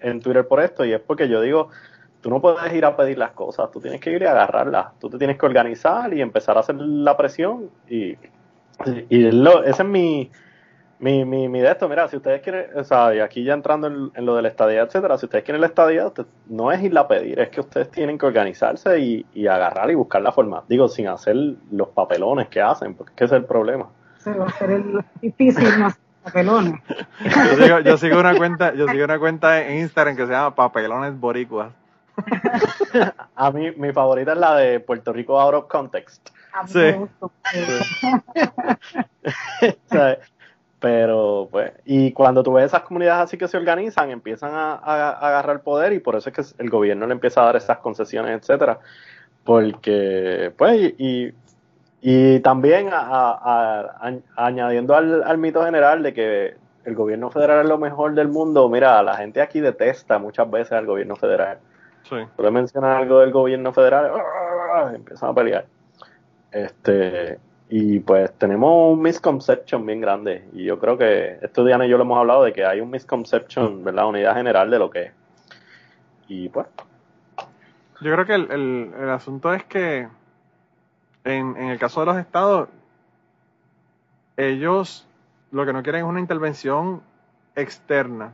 [0.00, 1.68] en Twitter por esto, y es porque yo digo,
[2.20, 5.08] tú no puedes ir a pedir las cosas, tú tienes que ir a agarrarlas, tú
[5.08, 8.16] te tienes que organizar y empezar a hacer la presión, y,
[9.10, 10.28] y, ese es mi,
[11.00, 13.86] mi, mi, mi de esto, mira, si ustedes quieren, o sea, y aquí ya entrando
[13.86, 16.10] en, lo de la estadía, etcétera, si ustedes quieren la estadía,
[16.48, 19.94] no es ir a pedir, es que ustedes tienen que organizarse y, y, agarrar y
[19.94, 20.64] buscar la forma.
[20.68, 21.36] Digo, sin hacer
[21.70, 23.88] los papelones que hacen, porque ese es el problema.
[24.18, 26.80] Se va a hacer el difícil no hacer papelones.
[27.24, 30.54] Yo sigo, yo sigo una cuenta, yo sigo una cuenta en Instagram que se llama
[30.54, 31.72] Papelones Boricuas.
[33.36, 36.30] a mí, mi favorita es la de Puerto Rico Out of Context.
[36.66, 36.96] Sí.
[40.80, 45.56] Pero, pues, y cuando tú ves esas comunidades así que se organizan, empiezan a, agarrar
[45.56, 48.38] el poder y por eso es que el gobierno le empieza a dar esas concesiones,
[48.38, 48.78] etcétera.
[49.44, 51.34] Porque, pues, y,
[52.00, 52.90] y también
[54.36, 56.54] añadiendo al, mito general de que
[56.84, 60.72] el gobierno federal es lo mejor del mundo, mira, la gente aquí detesta muchas veces
[60.72, 61.58] al gobierno federal.
[62.04, 62.16] Sí.
[62.36, 64.12] Tú le mencionas algo del gobierno federal,
[64.94, 65.66] empiezan a pelear.
[66.52, 67.38] Este,
[67.70, 70.48] y pues tenemos un misconception bien grande.
[70.52, 72.90] Y yo creo que esto Diana y yo lo hemos hablado de que hay un
[72.90, 74.08] misconception, ¿verdad?
[74.08, 75.12] Una idea general de lo que es.
[76.28, 76.66] Y pues.
[78.00, 80.08] Yo creo que el, el, asunto es que
[81.24, 82.68] en, en el caso de los estados,
[84.36, 85.06] ellos
[85.50, 87.02] lo que no quieren es una intervención
[87.56, 88.32] externa,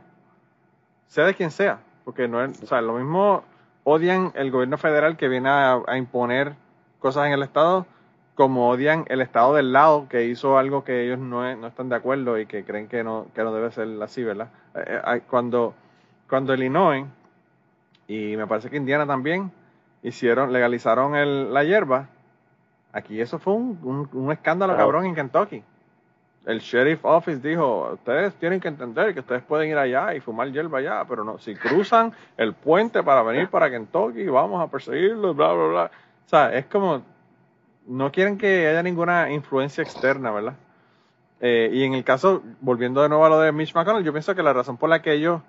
[1.07, 3.43] sea de quien sea, porque no es, o sea, lo mismo
[3.83, 6.53] odian el gobierno federal que viene a imponer
[6.99, 7.87] cosas en el estado
[8.35, 11.95] como odian el estado del lado que hizo algo que ellos no, no están de
[11.95, 14.49] acuerdo y que creen que no, que no debe ser así, ¿verdad?
[14.75, 15.73] Eh, eh, cuando,
[16.29, 17.05] cuando Illinois
[18.07, 19.51] y me parece que Indiana también
[20.03, 22.09] hicieron, legalizaron el, la hierba,
[22.91, 25.63] aquí eso fue un, un, escándalo cabrón en Kentucky.
[26.45, 30.51] El sheriff office dijo, ustedes tienen que entender que ustedes pueden ir allá y fumar
[30.51, 35.35] hierba allá, pero no, si cruzan el puente para venir para Kentucky, vamos a perseguirlos,
[35.35, 35.91] bla, bla, bla.
[36.25, 37.01] O sea, es como,
[37.87, 40.55] no quieren que haya ninguna influencia externa, ¿verdad?
[41.39, 44.35] Eh, y en el caso, volviendo de nuevo a lo de Mitch McConnell, yo pienso
[44.35, 45.41] que la razón por la que ellos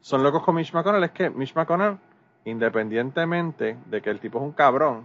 [0.00, 1.98] son locos con Mitch McConnell es que Mitch McConnell,
[2.44, 5.04] independientemente de que el tipo es un cabrón,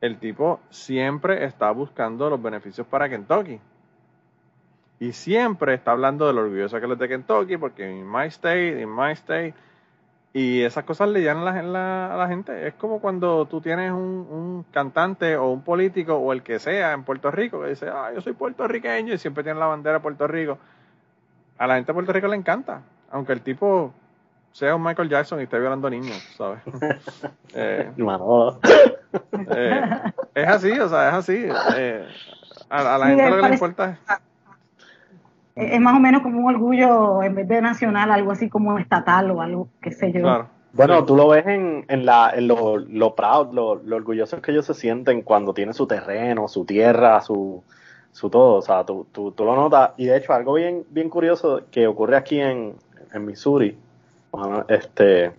[0.00, 3.60] el tipo siempre está buscando los beneficios para Kentucky.
[4.98, 8.80] Y siempre está hablando de lo orgulloso que es de Kentucky, porque en my state,
[8.80, 9.54] in my state,
[10.36, 12.68] y esas cosas le llegan a la, a la gente.
[12.68, 16.92] Es como cuando tú tienes un, un, cantante o un político o el que sea
[16.92, 20.00] en Puerto Rico que dice, ah, yo soy puertorriqueño y siempre tiene la bandera de
[20.00, 20.58] Puerto Rico.
[21.56, 23.94] A la gente de Puerto Rico le encanta, aunque el tipo
[24.52, 26.60] sea un Michael Jackson y esté violando niños, ¿sabes?
[27.54, 27.90] eh,
[29.56, 29.90] eh,
[30.34, 31.48] es así, o sea, es así.
[31.78, 32.06] Eh,
[32.68, 33.98] a, a, la gente lo que le importa es
[35.56, 39.30] es más o menos como un orgullo, en vez de nacional, algo así como estatal
[39.30, 40.46] o algo, qué sé yo.
[40.74, 44.50] Bueno, tú lo ves en, en, la, en lo, lo proud, lo, lo orgullosos que
[44.50, 47.64] ellos se sienten cuando tienen su terreno, su tierra, su,
[48.12, 48.56] su todo.
[48.56, 49.92] O sea, tú, tú, tú, lo notas.
[49.96, 52.74] Y de hecho, algo bien, bien curioso que ocurre aquí en,
[53.14, 53.78] en Missouri,
[54.68, 55.32] este,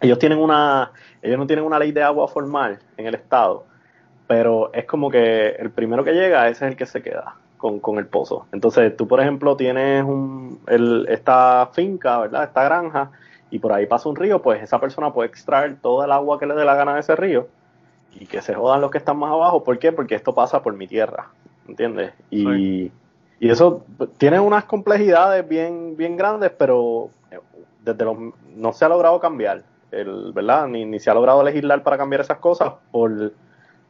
[0.00, 3.66] ellos tienen una, ellos no tienen una ley de agua formal en el estado,
[4.26, 7.80] pero es como que el primero que llega, ese es el que se queda con,
[7.80, 8.46] con el pozo.
[8.52, 12.44] Entonces, tú, por ejemplo, tienes un, el, esta finca, ¿verdad?
[12.44, 13.10] Esta granja,
[13.50, 16.46] y por ahí pasa un río, pues esa persona puede extraer toda el agua que
[16.46, 17.48] le dé la gana de ese río
[18.14, 19.64] y que se jodan los que están más abajo.
[19.64, 19.92] ¿Por qué?
[19.92, 21.28] Porque esto pasa por mi tierra,
[21.66, 22.12] ¿entiendes?
[22.30, 22.90] Y,
[23.40, 23.84] y eso
[24.18, 27.38] tiene unas complejidades bien, bien grandes, pero eh,
[27.84, 28.16] desde los,
[28.54, 30.68] no se ha logrado cambiar, el, ¿verdad?
[30.68, 33.32] Ni, ni se ha logrado legislar para cambiar esas cosas por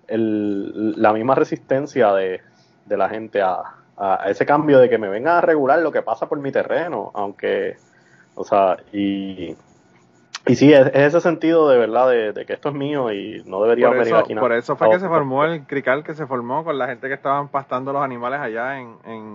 [0.07, 2.41] el, la misma resistencia de,
[2.89, 3.63] de la gente a,
[3.97, 7.11] a, ese cambio de que me vengan a regular lo que pasa por mi terreno,
[7.15, 7.77] aunque
[8.35, 9.57] O sea, y,
[10.47, 13.43] y sí, es, es ese sentido de verdad de, de que esto es mío y
[13.47, 14.41] no debería venir aquí nada.
[14.47, 17.15] por eso fue que se formó el crical que se formó con la gente que
[17.15, 18.95] estaban pastando los animales allá en...
[19.05, 19.35] en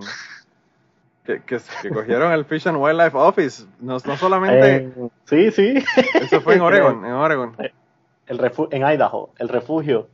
[1.24, 3.64] que, que, que cogieron el Fish and Wildlife Office.
[3.80, 4.76] No, no solamente...
[4.76, 4.92] Eh,
[5.24, 5.84] sí, sí.
[6.14, 7.56] eso fue en Oregon, en Oregon.
[8.26, 10.08] El refu- en Idaho, el refugio.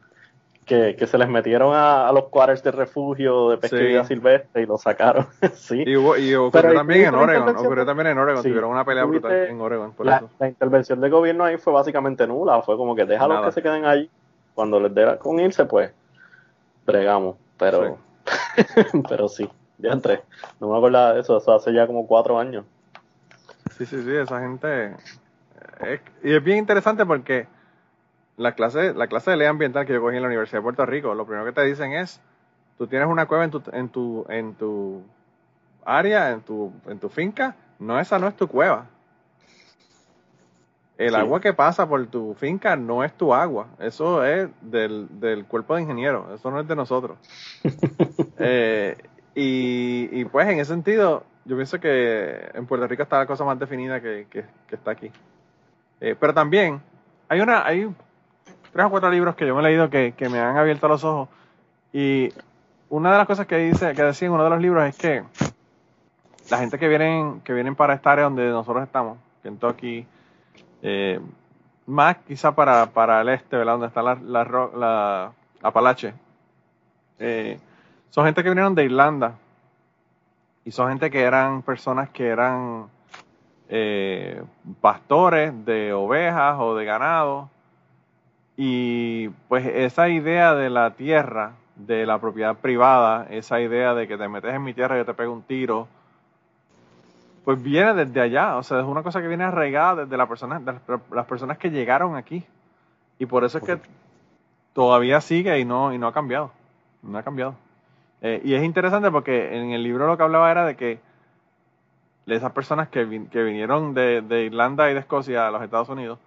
[0.71, 3.83] Que, que se les metieron a, a los quarters de refugio de pesca Sí.
[3.87, 5.27] vida silvestre y lo sacaron.
[5.55, 5.83] sí.
[5.85, 7.57] Y, hubo, y ocurrió Pero, ¿y también en Oregon.
[7.57, 8.41] Ocurrió también en Oregon.
[8.45, 8.49] Sí.
[8.51, 10.31] Tuvieron una pelea brutal ¿Tuviste en Oregon por la, eso.
[10.39, 12.63] la intervención del gobierno ahí fue básicamente nula.
[12.63, 13.47] Fue como que déjalos Nada.
[13.49, 14.09] que se queden allí.
[14.55, 15.91] Cuando les dé con irse, pues
[16.87, 17.35] bregamos.
[17.59, 17.99] Pero,
[19.09, 20.23] pero sí, ya entré.
[20.61, 21.37] No me acuerdo de eso.
[21.37, 22.65] Eso hace ya como cuatro años.
[23.77, 24.95] Sí, sí, sí, esa gente.
[25.81, 27.49] es- y es bien interesante porque
[28.41, 30.87] la clase, la clase de ley ambiental que yo cogí en la Universidad de Puerto
[30.87, 32.21] Rico, lo primero que te dicen es:
[32.79, 35.03] tú tienes una cueva en tu, en tu, en tu
[35.85, 38.87] área, en tu, en tu finca, no, esa no es tu cueva.
[40.97, 41.17] El Sí.
[41.17, 45.75] agua que pasa por tu finca no es tu agua, eso es del, del cuerpo
[45.77, 47.19] de ingeniero, eso no es de nosotros.
[48.43, 48.97] Eh,
[49.35, 53.45] y, y pues en ese sentido, yo pienso que en Puerto Rico está la cosa
[53.45, 55.11] más definida que, que- que está aquí.
[56.01, 56.81] Eh, pero también
[57.29, 57.95] hay una, hay
[58.73, 61.05] tres o cuatro libros que yo me he leído que, que me han abierto los
[61.05, 61.29] ojos.
[61.93, 62.33] Y
[62.89, 65.25] una de las cosas que dice, que decía en uno de los libros es que
[66.51, 70.07] la gente que vienen, que vienen para esta área donde nosotros estamos, Kentucky,
[70.83, 71.21] eh,
[71.87, 73.75] más quizá para, para el este, ¿verdad?
[73.75, 76.15] Donde está la, la, la Apalache.
[77.19, 77.59] Eh,
[78.11, 79.35] son gente que vinieron de Irlanda
[80.65, 82.87] y son gente que eran personas que eran
[83.69, 84.43] eh,
[84.81, 87.51] pastores de ovejas o de ganado
[88.63, 94.19] y pues esa idea de la tierra, de la propiedad privada, esa idea de que
[94.19, 95.89] te metes en mi tierra y yo te pego un tiro,
[97.43, 100.61] pues viene desde allá, o sea, es una cosa que viene arraigada desde la persona,
[100.61, 100.75] de
[101.11, 102.45] las, personas que llegaron aquí
[103.19, 103.79] y por eso es que
[104.75, 106.51] todavía sigue y no, y no ha cambiado,
[107.03, 107.55] no ha cambiado.
[108.21, 111.01] Eh, y es interesante porque en el libro lo que hablaba era de que
[112.27, 115.89] esas personas que, vin- que vinieron de, de Irlanda y de Escocia a los Estados
[115.89, 116.19] Unidos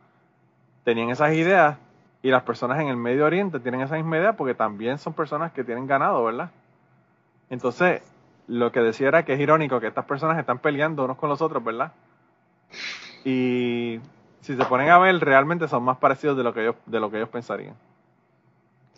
[0.84, 1.78] tenían esas ideas
[2.24, 5.52] y las personas en el Medio Oriente tienen esa misma idea porque también son personas
[5.52, 6.50] que tienen ganado, ¿verdad?
[7.50, 8.02] Entonces,
[8.48, 11.42] lo que decía era que es irónico que estas personas están peleando unos con los
[11.42, 11.92] otros, ¿verdad?
[13.24, 14.00] Y
[14.42, 17.12] si se ponen a ver, realmente son más parecidos de lo que ellos, de lo
[17.12, 17.76] que ellos pensarían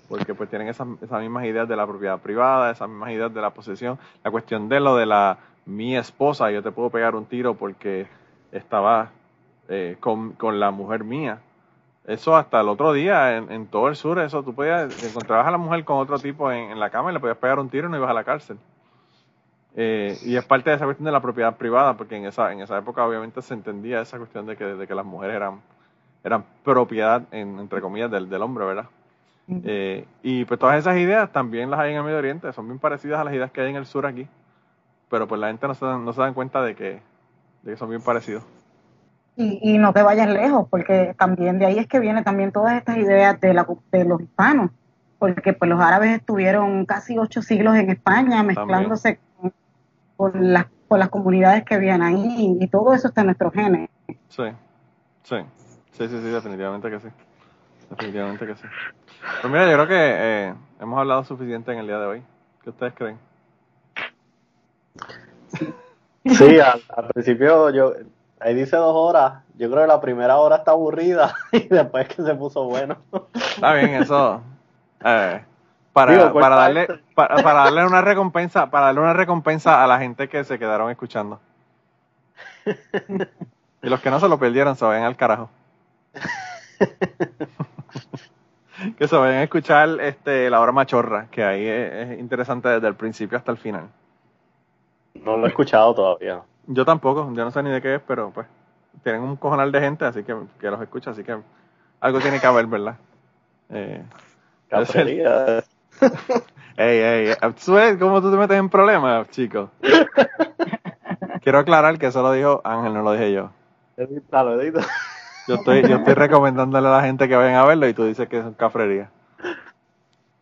[0.07, 3.41] porque pues tienen esas, esas mismas ideas de la propiedad privada, esas mismas ideas de
[3.41, 7.26] la posesión, la cuestión de lo de la mi esposa, yo te puedo pegar un
[7.26, 8.07] tiro porque
[8.51, 9.09] estaba
[9.67, 11.39] eh, con, con la mujer mía.
[12.08, 15.51] Eso hasta el otro día, en, en todo el sur, eso tú podías, encontrabas a
[15.51, 17.88] la mujer con otro tipo en, en la cama y le podías pegar un tiro
[17.88, 18.58] y no ibas a la cárcel.
[19.76, 22.62] Eh, y es parte de esa cuestión de la propiedad privada, porque en esa, en
[22.62, 25.62] esa época obviamente se entendía esa cuestión de que, de que las mujeres eran,
[26.24, 28.86] eran propiedad, en, entre comillas, del, del hombre, ¿verdad?
[29.64, 32.80] Eh, y pues todas esas ideas también las hay en el Medio Oriente, son bien
[32.80, 34.28] parecidas a las ideas que hay en el sur aquí,
[35.10, 37.01] pero pues la gente no se, dan- no se dan cuenta de que,
[37.64, 38.43] de que son bien parecidos.
[39.38, 42.77] Y, y no te vayas lejos, porque también de ahí es que vienen también todas
[42.77, 44.71] estas ideas de, la, de los hispanos,
[45.19, 49.53] porque pues los árabes estuvieron casi ocho siglos en España mezclándose con,
[50.15, 53.89] con las, con las comunidades que habían ahí, y todo eso está en nuestros genes.
[54.29, 54.45] Sí,
[55.23, 55.36] sí,
[55.91, 57.07] sí, sí, sí, definitivamente que sí.
[57.89, 58.67] Definitivamente que sí.
[59.41, 62.23] Pues mira, yo creo que eh, hemos hablado suficiente en el día de hoy.
[62.63, 63.17] ¿Qué ustedes creen?
[66.23, 67.93] Sí, al, al principio yo
[68.45, 69.43] ahí dice dos horas.
[69.57, 72.97] Yo creo que la primera hora está aburrida y después que se puso bueno.
[73.33, 74.41] Está bien, eso.
[75.03, 75.43] eh,
[75.93, 79.87] para, Digo, corta para darle para, para darle una recompensa para darle una recompensa a
[79.87, 81.39] la gente que se quedaron escuchando
[83.81, 85.49] y los que no se lo perdieron se vayan al carajo
[88.97, 92.87] que se vayan a escuchar este la hora machorra que ahí es, es interesante desde
[92.89, 93.87] el principio hasta el final
[95.13, 96.41] No lo he escuchado todavía.
[96.68, 98.47] Yo tampoco yo no sé ni de qué es pero pues
[99.03, 101.38] tienen un cojonal de gente así que, que los escucha así que
[101.99, 102.95] algo tiene que haber verdad
[103.70, 104.03] eh,
[104.70, 105.63] Cacería.
[106.78, 109.70] Ey, ey, ey, ¿tú ves cómo tú te metes en problemas, chico?
[111.41, 113.49] Quiero aclarar que eso lo dijo Ángel, no lo dije yo.
[113.95, 114.86] Edítalo, edítalo.
[115.47, 118.28] Yo estoy, yo estoy recomendándole a la gente que vayan a verlo y tú dices
[118.28, 119.09] que es cafrería.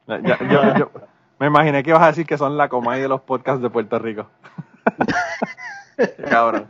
[0.07, 0.91] Ya- ya- yo, yo-
[1.37, 3.99] me imaginé que ibas a decir que son la comay de los podcasts de Puerto
[3.99, 4.25] Rico.
[6.29, 6.67] Cabrón.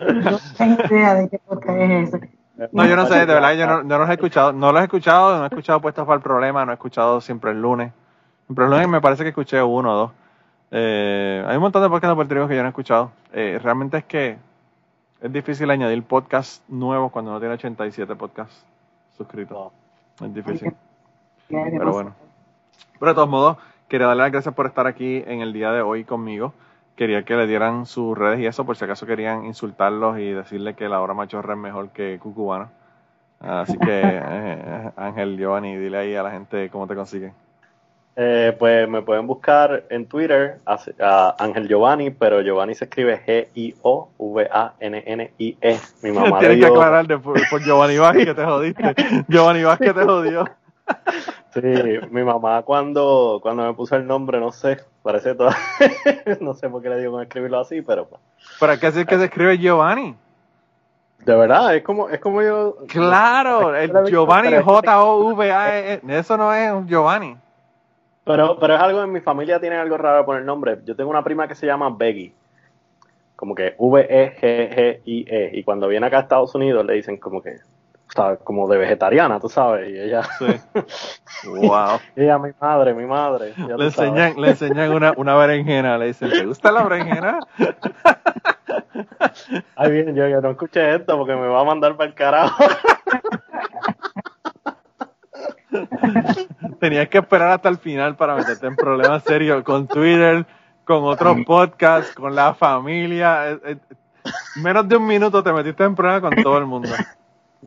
[0.00, 2.30] No tengo idea de qué podcast es ese.
[2.72, 4.52] No, yo no sé, de verdad, yo no, yo no los he escuchado.
[4.52, 7.50] No los he escuchado, no he escuchado Puestos para el Problema, no he escuchado Siempre
[7.50, 7.92] el Lunes.
[8.46, 10.10] Siempre el Lunes me parece que escuché uno o dos.
[10.70, 13.10] Eh, hay un montón de podcasts de Puerto Rico que yo no he escuchado.
[13.32, 14.38] Eh, realmente es que
[15.20, 18.64] es difícil añadir podcasts nuevos cuando no tiene 87 podcasts
[19.16, 19.72] suscritos.
[20.22, 20.74] Es difícil.
[21.48, 22.14] Pero bueno.
[22.98, 23.58] Pero de todos modos,
[23.88, 26.54] quería darle las gracias por estar aquí en el día de hoy conmigo.
[26.96, 30.74] Quería que le dieran sus redes y eso, por si acaso querían insultarlos y decirle
[30.74, 32.70] que la hora machorra es mejor que Cucubana.
[33.38, 37.32] Así que, eh, Ángel, Giovanni, dile ahí a la gente cómo te consiguen.
[38.18, 43.20] Eh, pues me pueden buscar en Twitter a, a Ángel Giovanni, pero Giovanni se escribe
[44.56, 45.80] G-I-O-V-A-N-N-I-E.
[46.02, 48.94] Mi mamá le Tienes que aclarar de- por, por Giovanni Vázquez que te jodiste.
[49.28, 50.44] Giovanni Vázquez te jodió.
[51.60, 55.50] Sí, mi mamá cuando, cuando me puso el nombre, no sé, parece todo,
[56.40, 58.20] no sé por qué le digo con escribirlo así, pero pues,
[58.60, 60.14] ¿Pero hay que decir que se escribe Giovanni?
[61.26, 62.76] de verdad, es como, es como yo.
[62.86, 66.00] Claro, el Giovanni J-O-V-A-E.
[66.08, 67.36] Eso no es un Giovanni.
[68.24, 70.78] Pero, pero es algo, en mi familia tienen algo raro por el nombre.
[70.84, 72.32] Yo tengo una prima que se llama Beggy,
[73.34, 77.56] como que V-E-G-G-I-E, y cuando viene acá a Estados Unidos le dicen como que,
[78.14, 78.38] ¿sabes?
[78.44, 80.46] Como de vegetariana, tú sabes, y ella, Sí.
[81.48, 81.98] Wow.
[82.16, 83.52] ella, mi madre, mi madre.
[83.56, 83.98] Le sabes.
[83.98, 85.98] enseñan, le enseñan una, una berenjena.
[85.98, 87.40] Le dicen, ¿te gusta la berenjena?
[89.76, 92.64] Ay, bien, yo, yo no escuché esto porque me va a mandar para el carajo.
[96.80, 100.46] Tenías que esperar hasta el final para meterte en problemas serios con Twitter,
[100.84, 103.50] con otros podcasts, con la familia.
[103.50, 103.76] Eh, eh,
[104.56, 106.88] Menos de un minuto te metiste en problemas con todo el mundo.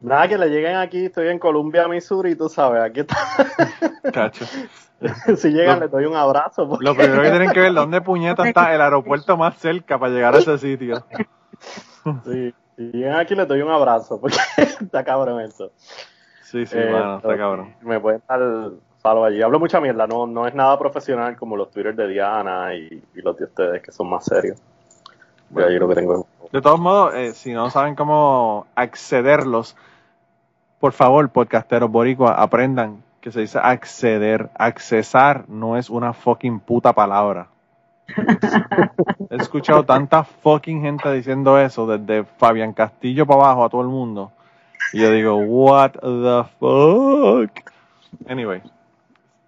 [0.02, 3.18] Nada, que le lleguen aquí, estoy en Columbia, Missouri, tú sabes, aquí está.
[4.14, 4.46] Cacho.
[5.38, 6.68] si llegan, les doy un abrazo.
[6.70, 10.12] porque- Lo primero que tienen que ver dónde puñeta está el aeropuerto más cerca para
[10.14, 11.04] llegar a ese sitio.
[12.26, 15.72] Sí, si llegan aquí, les doy un abrazo, porque está cabrón esto.
[16.44, 17.76] Sí, sí, Eh, mano, está cabrón.
[17.82, 18.40] Me pueden dar
[19.02, 19.42] follow allí.
[19.42, 23.22] Hablo mucha mierda, no, no es nada profesional como los Twitter de Diana y, y
[23.22, 24.58] los de ustedes, que son más serios.
[25.52, 29.76] Yo allí lo que tengo De todos modos, eh, si no saben cómo accederlos,
[30.80, 34.50] por favor, podcasteros boricua, aprendan que se dice acceder.
[34.56, 37.50] Accesar no es una fucking puta palabra.
[39.30, 43.88] He escuchado tanta fucking gente diciendo eso, desde Fabián Castillo para abajo a todo el
[43.88, 44.32] mundo.
[44.94, 47.72] Y yo digo, what the fuck?
[48.28, 48.64] Anyway,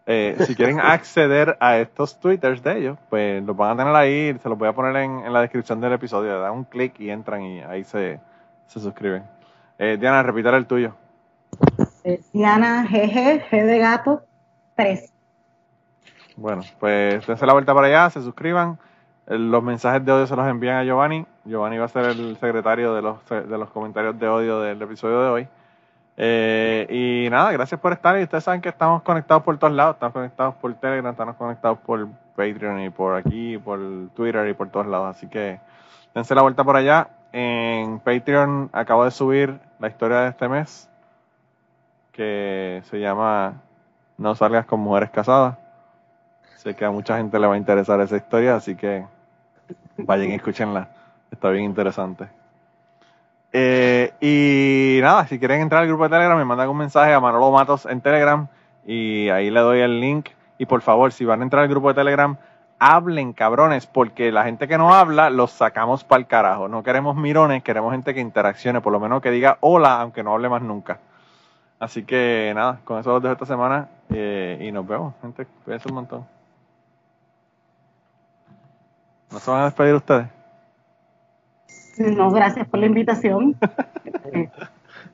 [0.06, 4.38] eh, si quieren acceder a estos twitters de ellos, pues los van a tener ahí,
[4.41, 7.10] se los voy a poner en, en la descripción del episodio, dan un clic y
[7.10, 8.20] entran y ahí se,
[8.68, 9.24] se suscriben.
[9.78, 10.95] Eh, Diana, repitar el tuyo.
[12.04, 14.24] Eh, Diana GG, G de gato,
[14.76, 15.14] 3.
[16.36, 18.80] Bueno, pues dense la vuelta para allá, se suscriban.
[19.28, 21.26] Eh, Los mensajes de odio se los envían a Giovanni.
[21.45, 25.22] Giovanni va a ser el secretario de los, de los comentarios de odio del episodio
[25.22, 25.47] de hoy.
[26.24, 28.19] Eh, y nada, gracias por estar.
[28.19, 29.95] Y ustedes saben que estamos conectados por todos lados.
[29.95, 33.80] Estamos conectados por Telegram, estamos conectados por Patreon y por aquí, por
[34.13, 35.15] Twitter y por todos lados.
[35.15, 35.59] Así que
[36.13, 37.09] dense la vuelta por allá.
[37.32, 40.88] En Patreon acabo de subir la historia de este mes
[42.11, 43.55] que se llama
[44.19, 45.57] No salgas con mujeres casadas.
[46.57, 49.03] Sé que a mucha gente le va a interesar esa historia, así que
[49.97, 50.88] vayan y escúchenla.
[51.32, 52.41] Está bien interesante.
[53.54, 57.20] Eh, y nada, si quieren entrar al grupo de Telegram, me mandan un mensaje a
[57.20, 58.47] Manolo Matos en Telegram
[58.86, 60.30] y ahí le doy el link.
[60.58, 62.38] Y por favor, si van a entrar al grupo de Telegram,
[62.80, 66.68] hablen, cabrones, porque la gente que no habla los sacamos para el carajo.
[66.68, 70.34] No queremos mirones, queremos gente que interaccione, por lo menos que diga hola, aunque no
[70.34, 70.99] hable más nunca.
[71.80, 75.47] Así que nada, con eso los dejo esta semana eh, y nos vemos, gente.
[75.64, 76.28] Cuídense un montón.
[79.32, 80.28] ¿No se van a despedir ustedes?
[82.16, 83.56] No, gracias por la invitación.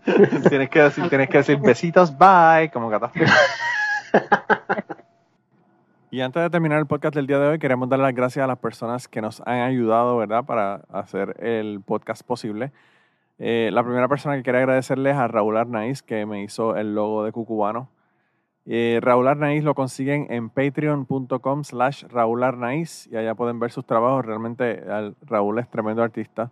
[0.49, 3.11] tienes que decir, tienes que decir besitos, bye, como gatas.
[6.09, 8.47] Y antes de terminar el podcast del día de hoy, queremos dar las gracias a
[8.47, 12.71] las personas que nos han ayudado, ¿verdad?, para hacer el podcast posible.
[13.39, 17.25] Eh, la primera persona que quería agradecerles a Raúl Arnaiz, que me hizo el logo
[17.25, 17.89] de Cucubano.
[18.65, 23.85] Eh, Raúl Arnaiz lo consiguen en patreon.com slash Raúl Arnaiz y allá pueden ver sus
[23.85, 24.25] trabajos.
[24.25, 26.51] Realmente el- Raúl es tremendo artista.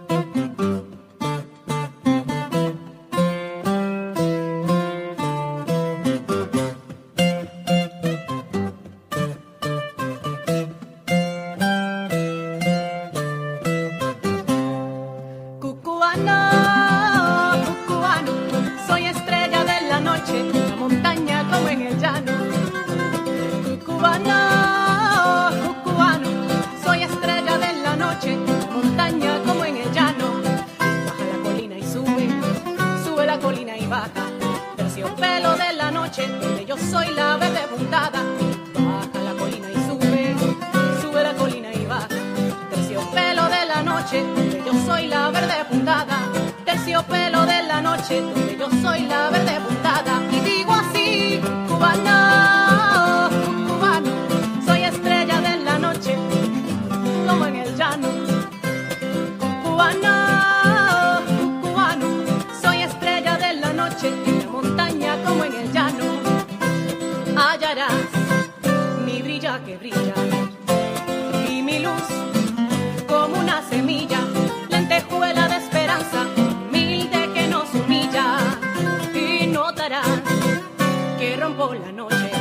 [81.51, 82.31] tiempo la noche.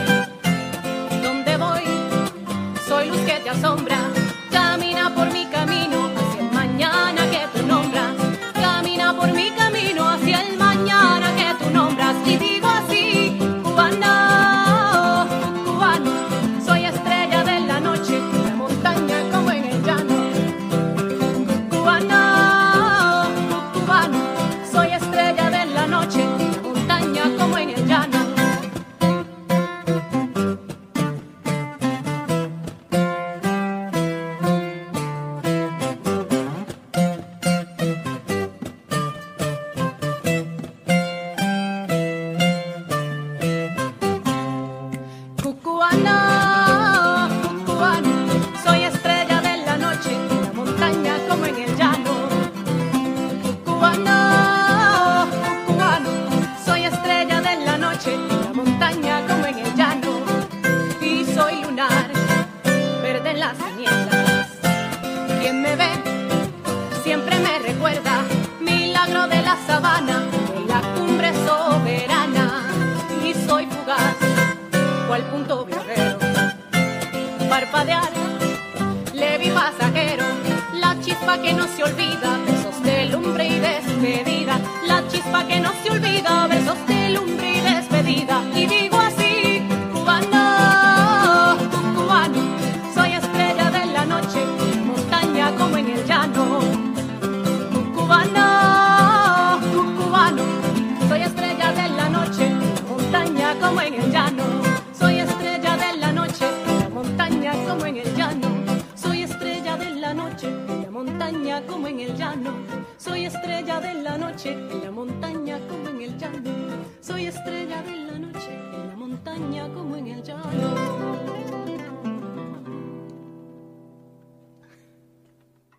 [1.23, 1.83] Donde voy,
[2.87, 4.10] soy luz que te asombra.